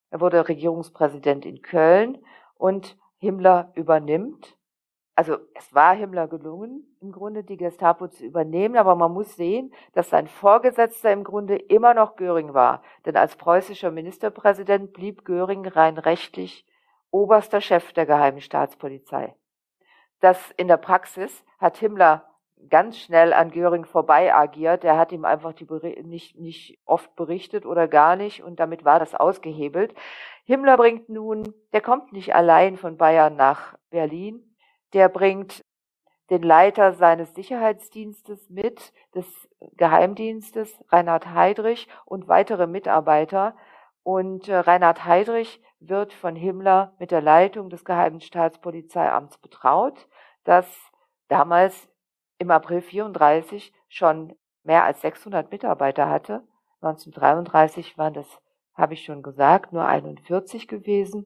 [0.09, 2.23] Er wurde Regierungspräsident in Köln
[2.55, 4.57] und Himmler übernimmt.
[5.15, 9.73] Also es war Himmler gelungen, im Grunde die Gestapo zu übernehmen, aber man muss sehen,
[9.93, 12.81] dass sein Vorgesetzter im Grunde immer noch Göring war.
[13.05, 16.65] Denn als preußischer Ministerpräsident blieb Göring rein rechtlich
[17.11, 19.35] oberster Chef der Geheimen Staatspolizei.
[20.19, 22.32] Das in der Praxis hat Himmler
[22.69, 24.83] ganz schnell an Göring vorbei agiert.
[24.83, 25.67] Er hat ihm einfach die
[26.03, 29.93] nicht, nicht oft berichtet oder gar nicht und damit war das ausgehebelt.
[30.45, 34.55] Himmler bringt nun, der kommt nicht allein von Bayern nach Berlin,
[34.93, 35.63] der bringt
[36.29, 39.27] den Leiter seines Sicherheitsdienstes mit, des
[39.77, 43.55] Geheimdienstes, Reinhard Heydrich und weitere Mitarbeiter.
[44.03, 50.07] Und äh, Reinhard Heydrich wird von Himmler mit der Leitung des Geheimen Staatspolizeiamts betraut,
[50.43, 50.65] das
[51.27, 51.89] damals
[52.43, 56.43] im April 34 schon mehr als 600 Mitarbeiter hatte.
[56.81, 58.27] 1933 waren das,
[58.75, 61.25] habe ich schon gesagt, nur 41 gewesen.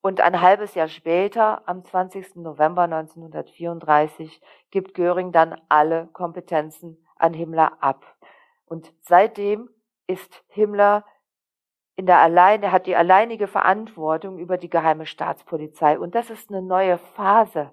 [0.00, 2.36] Und ein halbes Jahr später, am 20.
[2.36, 8.04] November 1934, gibt Göring dann alle Kompetenzen an Himmler ab.
[8.66, 9.70] Und seitdem
[10.08, 11.04] ist Himmler
[11.94, 15.98] in der allein, er hat die alleinige Verantwortung über die geheime Staatspolizei.
[15.98, 17.70] Und das ist eine neue Phase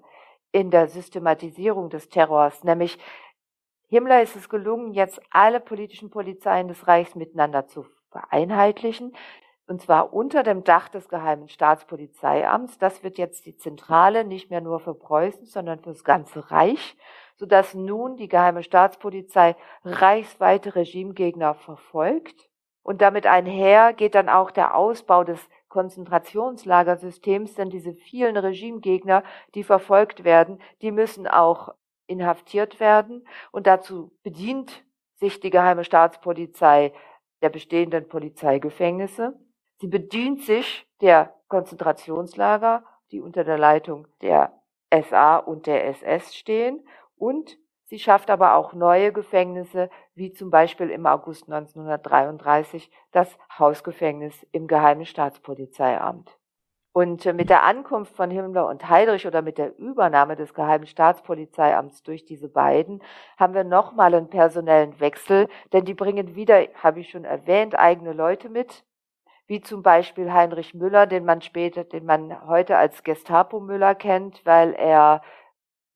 [0.54, 2.96] in der Systematisierung des Terrors, nämlich
[3.88, 9.16] Himmler ist es gelungen, jetzt alle politischen Polizeien des Reichs miteinander zu vereinheitlichen,
[9.66, 12.78] und zwar unter dem Dach des Geheimen Staatspolizeiamts.
[12.78, 16.96] Das wird jetzt die Zentrale, nicht mehr nur für Preußen, sondern für das ganze Reich,
[17.36, 22.48] sodass nun die Geheime Staatspolizei reichsweite Regimegegner verfolgt.
[22.82, 25.40] Und damit einher geht dann auch der Ausbau des
[25.74, 29.24] Konzentrationslagersystems, denn diese vielen Regimegegner,
[29.56, 31.74] die verfolgt werden, die müssen auch
[32.06, 34.84] inhaftiert werden und dazu bedient
[35.16, 36.92] sich die geheime Staatspolizei
[37.42, 39.34] der bestehenden Polizeigefängnisse.
[39.80, 44.52] Sie bedient sich der Konzentrationslager, die unter der Leitung der
[44.92, 47.58] SA und der SS stehen und
[47.94, 54.66] Sie schafft aber auch neue Gefängnisse, wie zum Beispiel im August 1933 das Hausgefängnis im
[54.66, 56.36] Geheimen Staatspolizeiamt.
[56.92, 62.02] Und mit der Ankunft von Himmler und Heydrich oder mit der Übernahme des Geheimen Staatspolizeiamts
[62.02, 63.00] durch diese beiden
[63.36, 68.12] haben wir nochmal einen personellen Wechsel, denn die bringen wieder, habe ich schon erwähnt, eigene
[68.12, 68.84] Leute mit,
[69.46, 74.44] wie zum Beispiel Heinrich Müller, den man später, den man heute als Gestapo Müller kennt,
[74.44, 75.22] weil er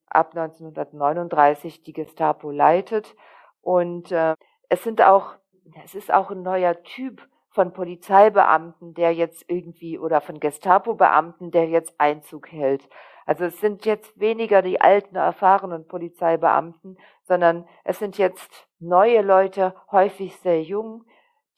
[0.09, 3.15] ab 1939 die Gestapo leitet.
[3.61, 4.35] Und äh,
[4.69, 5.35] es sind auch
[5.83, 11.67] es ist auch ein neuer Typ von Polizeibeamten, der jetzt irgendwie oder von Gestapo-Beamten, der
[11.67, 12.87] jetzt Einzug hält.
[13.25, 19.75] Also es sind jetzt weniger die alten, erfahrenen Polizeibeamten, sondern es sind jetzt neue Leute,
[19.91, 21.03] häufig sehr jung,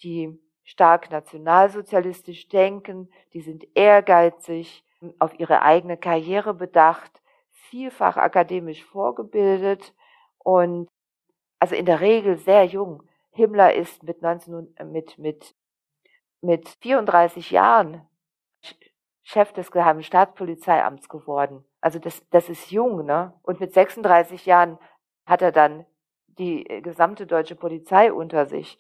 [0.04, 4.84] die stark nationalsozialistisch denken, die sind ehrgeizig,
[5.18, 7.21] auf ihre eigene Karriere bedacht,
[7.72, 9.96] vielfach akademisch vorgebildet
[10.38, 10.88] und
[11.60, 13.04] also in der Regel sehr jung.
[13.32, 15.56] Himmler ist mit 19, mit, mit,
[16.42, 18.06] mit 34 Jahren
[19.24, 21.64] Chef des Geheimen Staatspolizeiamts geworden.
[21.80, 23.34] Also das, das ist jung, ne?
[23.44, 24.78] Und mit 36 Jahren
[25.26, 25.86] hat er dann
[26.28, 28.78] die gesamte deutsche Polizei unter sich.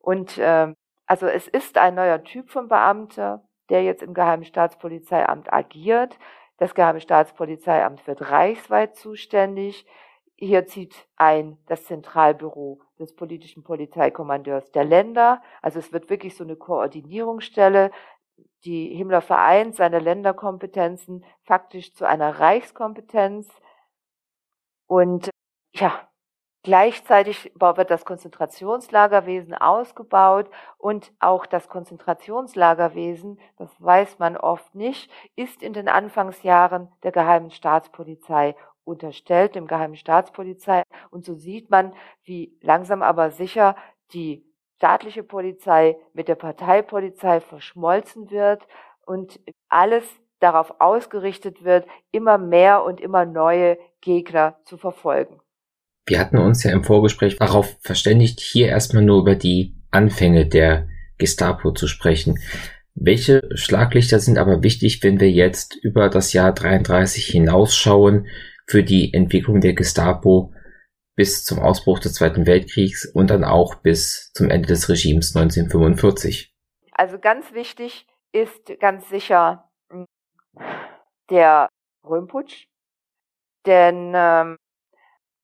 [0.00, 0.74] Und äh,
[1.06, 6.18] also es ist ein neuer Typ von Beamter, der jetzt im Geheimen Staatspolizeiamt agiert.
[6.58, 9.86] Das Geheime Staatspolizeiamt wird reichsweit zuständig.
[10.36, 15.42] Hier zieht ein das Zentralbüro des politischen Polizeikommandeurs der Länder.
[15.62, 17.90] Also es wird wirklich so eine Koordinierungsstelle.
[18.64, 23.48] Die Himmler vereint seine Länderkompetenzen faktisch zu einer Reichskompetenz.
[24.86, 25.30] Und
[25.74, 26.08] ja,
[26.66, 35.62] Gleichzeitig wird das Konzentrationslagerwesen ausgebaut und auch das Konzentrationslagerwesen, das weiß man oft nicht, ist
[35.62, 40.82] in den Anfangsjahren der Geheimen Staatspolizei unterstellt, dem Geheimen Staatspolizei.
[41.10, 41.94] Und so sieht man,
[42.24, 43.76] wie langsam aber sicher
[44.12, 44.44] die
[44.78, 48.66] staatliche Polizei mit der Parteipolizei verschmolzen wird
[49.04, 49.38] und
[49.68, 50.02] alles
[50.40, 55.40] darauf ausgerichtet wird, immer mehr und immer neue Gegner zu verfolgen.
[56.06, 60.88] Wir hatten uns ja im Vorgespräch darauf verständigt, hier erstmal nur über die Anfänge der
[61.18, 62.38] Gestapo zu sprechen.
[62.94, 68.28] Welche Schlaglichter sind aber wichtig, wenn wir jetzt über das Jahr 33 hinausschauen
[68.68, 70.54] für die Entwicklung der Gestapo
[71.16, 76.54] bis zum Ausbruch des Zweiten Weltkriegs und dann auch bis zum Ende des Regimes 1945?
[76.92, 80.06] Also ganz wichtig ist ganz sicher hm,
[81.30, 81.68] der
[82.04, 82.68] Röhmputsch,
[83.66, 84.56] denn ähm,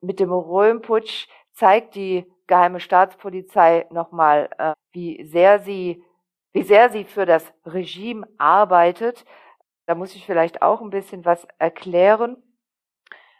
[0.02, 6.04] mit dem Röhmputsch zeigt die geheime Staatspolizei nochmal, äh, wie sehr sie,
[6.52, 9.24] wie sehr sie für das Regime arbeitet.
[9.86, 12.36] Da muss ich vielleicht auch ein bisschen was erklären.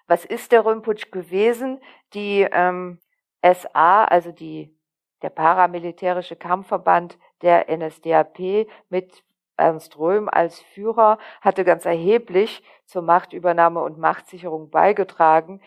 [0.06, 1.80] Was ist der Röhmputsch gewesen?
[2.14, 3.00] Die ähm,
[3.42, 4.76] SA, also die,
[5.22, 9.24] der paramilitärische Kampfverband der NSDAP mit
[9.56, 15.60] Ernst Röhm als Führer hatte ganz erheblich zur Machtübernahme und Machtsicherung beigetragen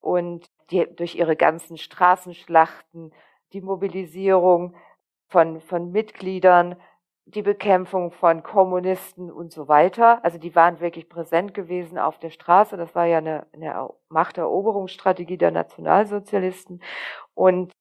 [0.00, 3.12] und die, durch ihre ganzen Straßenschlachten,
[3.52, 4.74] die Mobilisierung
[5.28, 6.76] von, von Mitgliedern,
[7.24, 10.24] die Bekämpfung von Kommunisten und so weiter.
[10.24, 12.76] Also die waren wirklich präsent gewesen auf der Straße.
[12.76, 16.82] Das war ja eine, eine Machteroberungsstrategie der Nationalsozialisten.
[17.34, 17.72] Und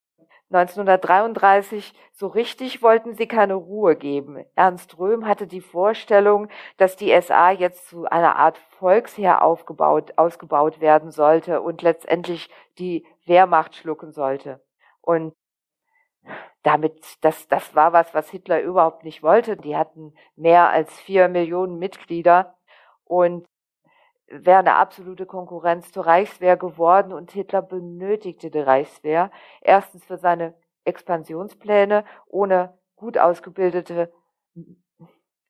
[0.54, 4.44] 1933 so richtig wollten sie keine Ruhe geben.
[4.56, 10.82] Ernst Röhm hatte die Vorstellung, dass die SA jetzt zu einer Art Volksheer aufgebaut, ausgebaut
[10.82, 14.62] werden sollte und letztendlich die Wehrmacht schlucken sollte.
[15.00, 15.34] Und
[16.64, 19.56] damit, das, das war was, was Hitler überhaupt nicht wollte.
[19.56, 22.56] Die hatten mehr als vier Millionen Mitglieder
[23.06, 23.48] und
[24.32, 30.54] wäre eine absolute Konkurrenz zur Reichswehr geworden und Hitler benötigte die Reichswehr erstens für seine
[30.86, 32.06] Expansionspläne.
[32.28, 34.12] Ohne gut ausgebildete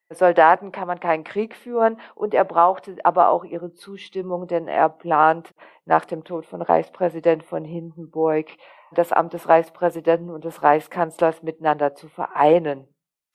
[0.09, 4.89] Soldaten kann man keinen Krieg führen und er brauchte aber auch ihre Zustimmung, denn er
[4.89, 5.53] plant
[5.85, 8.47] nach dem Tod von Reichspräsident von Hindenburg
[8.91, 12.87] das Amt des Reichspräsidenten und des Reichskanzlers miteinander zu vereinen.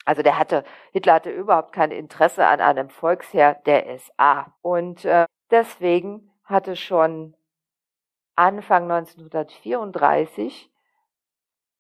[0.05, 4.53] Also der hatte, Hitler hatte überhaupt kein Interesse an einem Volksheer der SA.
[4.63, 7.35] Und äh, Deswegen hatte schon
[8.35, 10.71] Anfang 1934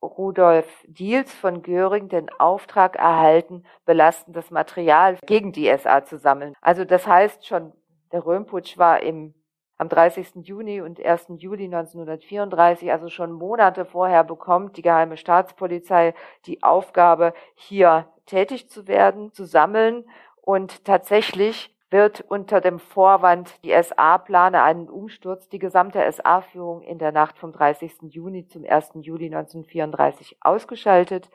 [0.02, 6.54] Rudolf Diels von Göring den Auftrag erhalten, belastendes Material gegen die SA zu sammeln.
[6.60, 7.72] Also das heißt schon,
[8.12, 9.34] der Röhmputsch war im,
[9.78, 10.46] am 30.
[10.46, 11.26] Juni und 1.
[11.38, 16.14] Juli 1934, also schon Monate vorher bekommt die Geheime Staatspolizei
[16.46, 20.08] die Aufgabe, hier tätig zu werden, zu sammeln
[20.40, 26.98] und tatsächlich wird unter dem Vorwand, die SA plane einen Umsturz, die gesamte SA-Führung in
[26.98, 28.02] der Nacht vom 30.
[28.08, 28.92] Juni zum 1.
[29.00, 31.30] Juli 1934 ausgeschaltet.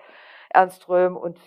[0.49, 1.39] Ernst Röhm und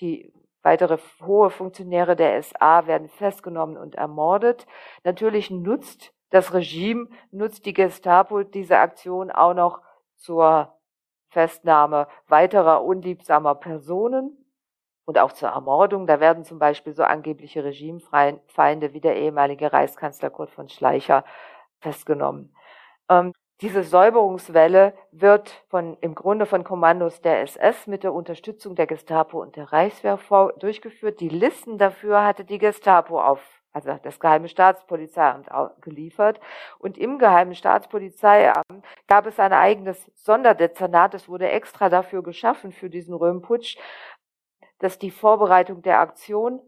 [0.00, 4.66] die weitere hohe Funktionäre der SA werden festgenommen und ermordet.
[5.04, 9.82] Natürlich nutzt das Regime, nutzt die Gestapo diese Aktion auch noch
[10.16, 10.74] zur
[11.28, 14.43] Festnahme weiterer unliebsamer Personen
[15.04, 16.06] und auch zur Ermordung.
[16.06, 21.24] Da werden zum Beispiel so angebliche Regimefeinde wie der ehemalige Reichskanzler Kurt von Schleicher
[21.80, 22.54] festgenommen.
[23.08, 28.86] Ähm, Diese Säuberungswelle wird von, im Grunde von Kommandos der SS mit der Unterstützung der
[28.86, 30.18] Gestapo und der Reichswehr
[30.58, 31.20] durchgeführt.
[31.20, 33.40] Die Listen dafür hatte die Gestapo auf,
[33.72, 35.48] also das Geheime Staatspolizeiamt
[35.80, 36.40] geliefert.
[36.78, 42.90] Und im Geheimen Staatspolizeiamt gab es ein eigenes Sonderdezernat, das wurde extra dafür geschaffen, für
[42.90, 43.76] diesen Röhmputsch,
[44.84, 46.60] das die Vorbereitung der Aktion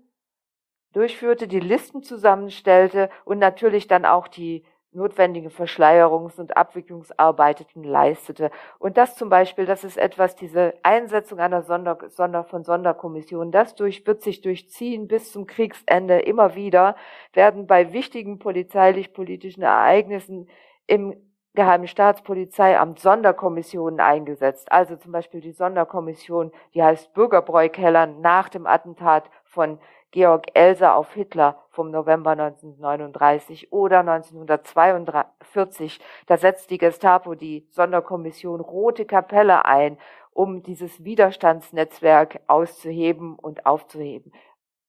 [0.93, 8.51] durchführte, die Listen zusammenstellte und natürlich dann auch die notwendige Verschleierungs- und Abwicklungsarbeiten leistete.
[8.79, 13.75] Und das zum Beispiel, das ist etwas, diese Einsetzung einer Sonder, Sonder, von Sonderkommissionen, das
[13.75, 16.97] durch, wird sich durchziehen bis zum Kriegsende immer wieder,
[17.35, 20.49] werden bei wichtigen polizeilich-politischen Ereignissen
[20.87, 21.14] im
[21.57, 24.70] Geheimen Staatspolizeiamt Sonderkommissionen eingesetzt.
[24.70, 29.80] Also zum Beispiel die Sonderkommission, die heißt Bürgerbräukeller nach dem Attentat von
[30.12, 36.00] Georg Elser auf Hitler vom November 1939 oder 1942.
[36.26, 39.98] Da setzt die Gestapo die Sonderkommission Rote Kapelle ein,
[40.32, 44.30] um dieses Widerstandsnetzwerk auszuheben und aufzuheben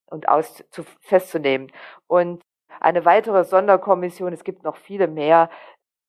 [0.05, 1.71] und aus, zu, festzunehmen.
[2.07, 2.43] Und
[2.79, 5.49] eine weitere Sonderkommission, es gibt noch viele mehr,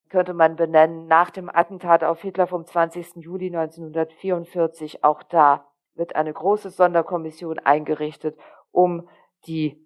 [0.09, 3.17] könnte man benennen, nach dem Attentat auf Hitler vom 20.
[3.17, 5.05] Juli 1944.
[5.05, 8.39] Auch da wird eine große Sonderkommission eingerichtet,
[8.71, 9.09] um
[9.47, 9.85] die,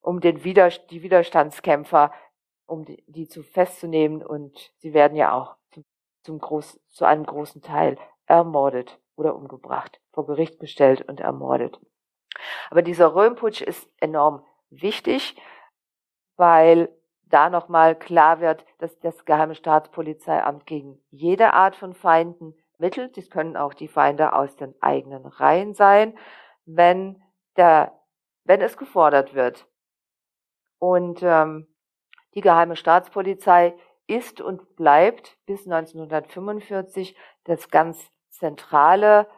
[0.00, 2.12] um den Widerstand, die Widerstandskämpfer,
[2.66, 5.84] um die, die, zu festzunehmen und sie werden ja auch zum,
[6.22, 7.96] zum groß, zu einem großen Teil
[8.26, 11.80] ermordet oder umgebracht, vor Gericht gestellt und ermordet.
[12.70, 15.36] Aber dieser Röhmputsch ist enorm wichtig,
[16.36, 16.88] weil
[17.26, 23.16] da nochmal klar wird, dass das Geheime Staatspolizeiamt gegen jede Art von Feinden mittelt.
[23.16, 26.16] Dies können auch die Feinde aus den eigenen Reihen sein.
[26.64, 27.22] Wenn
[27.56, 27.92] der
[28.46, 29.66] wenn es gefordert wird.
[30.78, 31.66] Und ähm,
[32.34, 33.74] die Geheime Staatspolizei
[34.06, 39.28] ist und bleibt bis 1945 das ganz zentrale,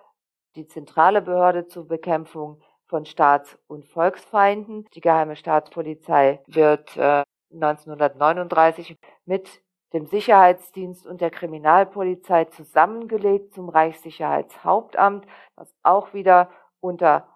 [0.57, 4.86] die zentrale Behörde zur Bekämpfung von Staats- und Volksfeinden.
[4.95, 7.22] Die Geheime Staatspolizei wird äh,
[7.53, 15.27] 1939 mit dem Sicherheitsdienst und der Kriminalpolizei zusammengelegt zum Reichssicherheitshauptamt,
[15.57, 17.27] das auch wieder unter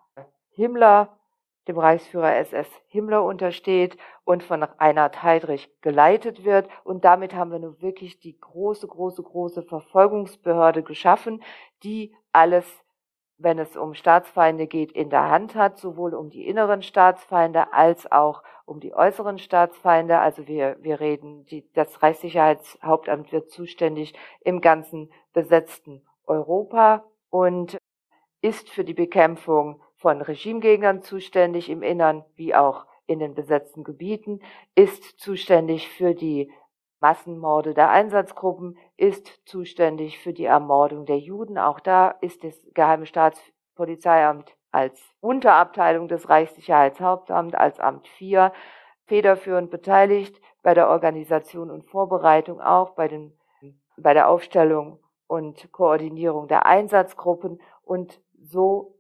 [0.51, 1.19] Himmler
[1.69, 6.69] dem Reichsführer SS Himmler untersteht und von Reinhard Heydrich geleitet wird.
[6.85, 11.43] Und damit haben wir nun wirklich die große, große, große Verfolgungsbehörde geschaffen,
[11.83, 12.67] die alles,
[13.39, 18.11] wenn es um Staatsfeinde geht, in der Hand hat, sowohl um die inneren Staatsfeinde als
[18.11, 18.43] auch
[18.73, 20.18] um die äußeren Staatsfeinde.
[20.18, 27.77] Also wir, wir reden, die, das Reichssicherheitshauptamt wird zuständig im ganzen besetzten Europa und
[28.41, 34.41] ist für die Bekämpfung von Regimegegnern zuständig im Innern wie auch in den besetzten Gebieten,
[34.75, 36.51] ist zuständig für die
[37.01, 41.59] Massenmorde der Einsatzgruppen, ist zuständig für die Ermordung der Juden.
[41.59, 48.53] Auch da ist das Geheime Staatspolizeiamt als Unterabteilung des Reichssicherheitshauptamts, als Amt 4,
[49.07, 53.39] federführend beteiligt bei der Organisation und Vorbereitung auch, bei, den,
[53.97, 58.99] bei der Aufstellung und Koordinierung der Einsatzgruppen und so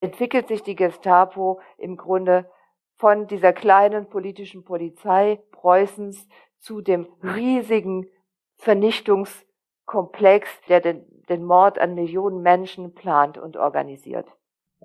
[0.00, 2.50] entwickelt sich die Gestapo im Grunde
[2.96, 6.26] von dieser kleinen politischen Polizei Preußens
[6.58, 8.08] zu dem riesigen
[8.56, 14.28] Vernichtungskomplex, der den, den Mord an Millionen Menschen plant und organisiert.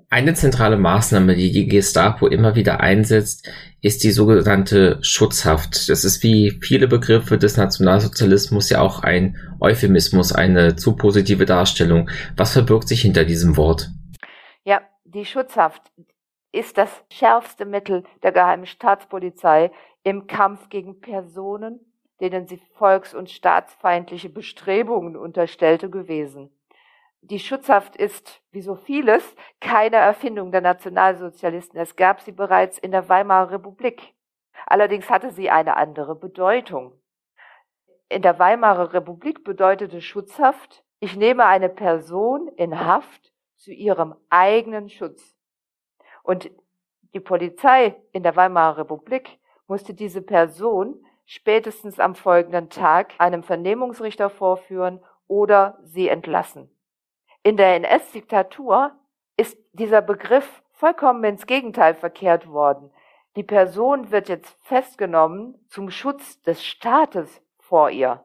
[0.10, 3.50] Eine zentrale Maßnahme, die die Gestapo immer wieder einsetzt,
[3.82, 5.90] ist die sogenannte Schutzhaft.
[5.90, 12.10] Das ist wie viele Begriffe des Nationalsozialismus ja auch ein Euphemismus, eine zu positive Darstellung.
[12.36, 13.90] Was verbirgt sich hinter diesem Wort?
[14.64, 15.82] Ja, die Schutzhaft
[16.52, 19.72] ist das schärfste Mittel der Geheimen Staatspolizei
[20.04, 21.80] im Kampf gegen Personen,
[22.22, 26.50] denen sie volks- und staatsfeindliche Bestrebungen unterstellte, gewesen.
[27.22, 31.80] Die Schutzhaft ist, wie so vieles, keine Erfindung der Nationalsozialisten.
[31.80, 34.14] Es gab sie bereits in der Weimarer Republik.
[34.66, 36.94] Allerdings hatte sie eine andere Bedeutung.
[38.10, 44.90] In der Weimarer Republik bedeutete Schutzhaft, ich nehme eine Person in Haft zu ihrem eigenen
[44.90, 45.36] Schutz.
[46.24, 46.50] Und
[47.14, 54.30] die Polizei in der Weimarer Republik musste diese Person spätestens am folgenden Tag einem Vernehmungsrichter
[54.30, 56.70] vorführen oder sie entlassen.
[57.48, 58.92] In der NS-Diktatur
[59.38, 62.92] ist dieser Begriff vollkommen ins Gegenteil verkehrt worden.
[63.38, 68.22] Die Person wird jetzt festgenommen zum Schutz des Staates vor ihr.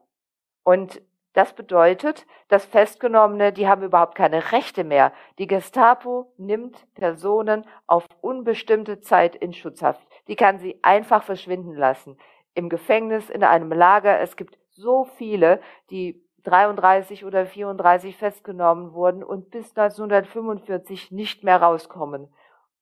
[0.63, 1.01] Und
[1.31, 5.13] das bedeutet, dass Festgenommene, die haben überhaupt keine Rechte mehr.
[5.39, 10.05] Die Gestapo nimmt Personen auf unbestimmte Zeit in Schutzhaft.
[10.27, 12.17] Die kann sie einfach verschwinden lassen.
[12.55, 14.19] Im Gefängnis, in einem Lager.
[14.19, 15.61] Es gibt so viele,
[15.91, 22.33] die 33 oder 34 festgenommen wurden und bis 1945 nicht mehr rauskommen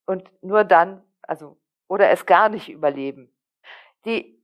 [0.06, 1.58] und nur dann, also
[1.88, 3.32] oder es gar nicht überleben.
[4.06, 4.42] Die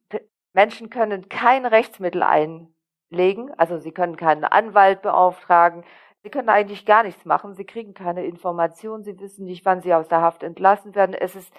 [0.54, 5.84] Menschen können kein Rechtsmittel einlegen, also sie können keinen Anwalt beauftragen,
[6.24, 9.94] sie können eigentlich gar nichts machen, sie kriegen keine Informationen, sie wissen nicht, wann sie
[9.94, 11.16] aus der Haft entlassen werden.
[11.16, 11.54] Es ist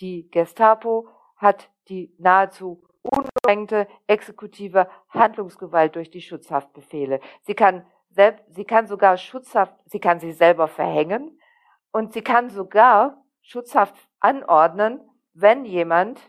[0.00, 7.20] die Gestapo hat die nahezu unbeschränkte exekutive Handlungsgewalt durch die Schutzhaftbefehle.
[7.42, 11.38] Sie kann selbst, sie kann sogar Schutzhaft, sie kann sie selber verhängen
[11.92, 15.00] und sie kann sogar Schutzhaft anordnen,
[15.34, 16.20] wenn jemand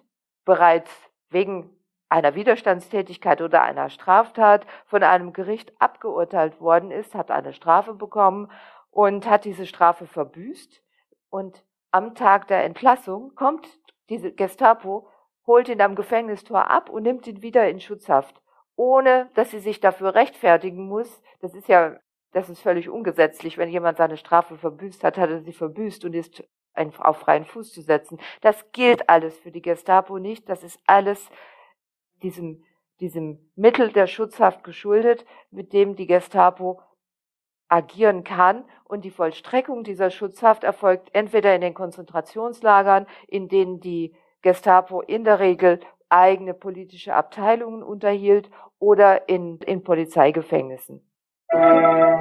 [0.45, 0.91] bereits
[1.29, 1.69] wegen
[2.09, 8.51] einer Widerstandstätigkeit oder einer Straftat von einem Gericht abgeurteilt worden ist, hat eine Strafe bekommen
[8.91, 10.83] und hat diese Strafe verbüßt
[11.29, 13.67] und am Tag der Entlassung kommt
[14.09, 15.07] diese Gestapo
[15.45, 18.41] holt ihn am Gefängnistor ab und nimmt ihn wieder in Schutzhaft,
[18.75, 21.21] ohne dass sie sich dafür rechtfertigen muss.
[21.41, 21.97] Das ist ja,
[22.31, 23.57] das ist völlig ungesetzlich.
[23.57, 26.43] Wenn jemand seine Strafe verbüßt hat, hat er sie verbüßt und ist
[26.97, 28.19] auf freien Fuß zu setzen.
[28.41, 30.49] Das gilt alles für die Gestapo nicht.
[30.49, 31.29] Das ist alles
[32.23, 32.63] diesem,
[32.99, 36.81] diesem Mittel der Schutzhaft geschuldet, mit dem die Gestapo
[37.67, 38.65] agieren kann.
[38.85, 45.23] Und die Vollstreckung dieser Schutzhaft erfolgt entweder in den Konzentrationslagern, in denen die Gestapo in
[45.23, 45.79] der Regel
[46.09, 51.01] eigene politische Abteilungen unterhielt oder in, in Polizeigefängnissen.
[51.51, 52.13] Musik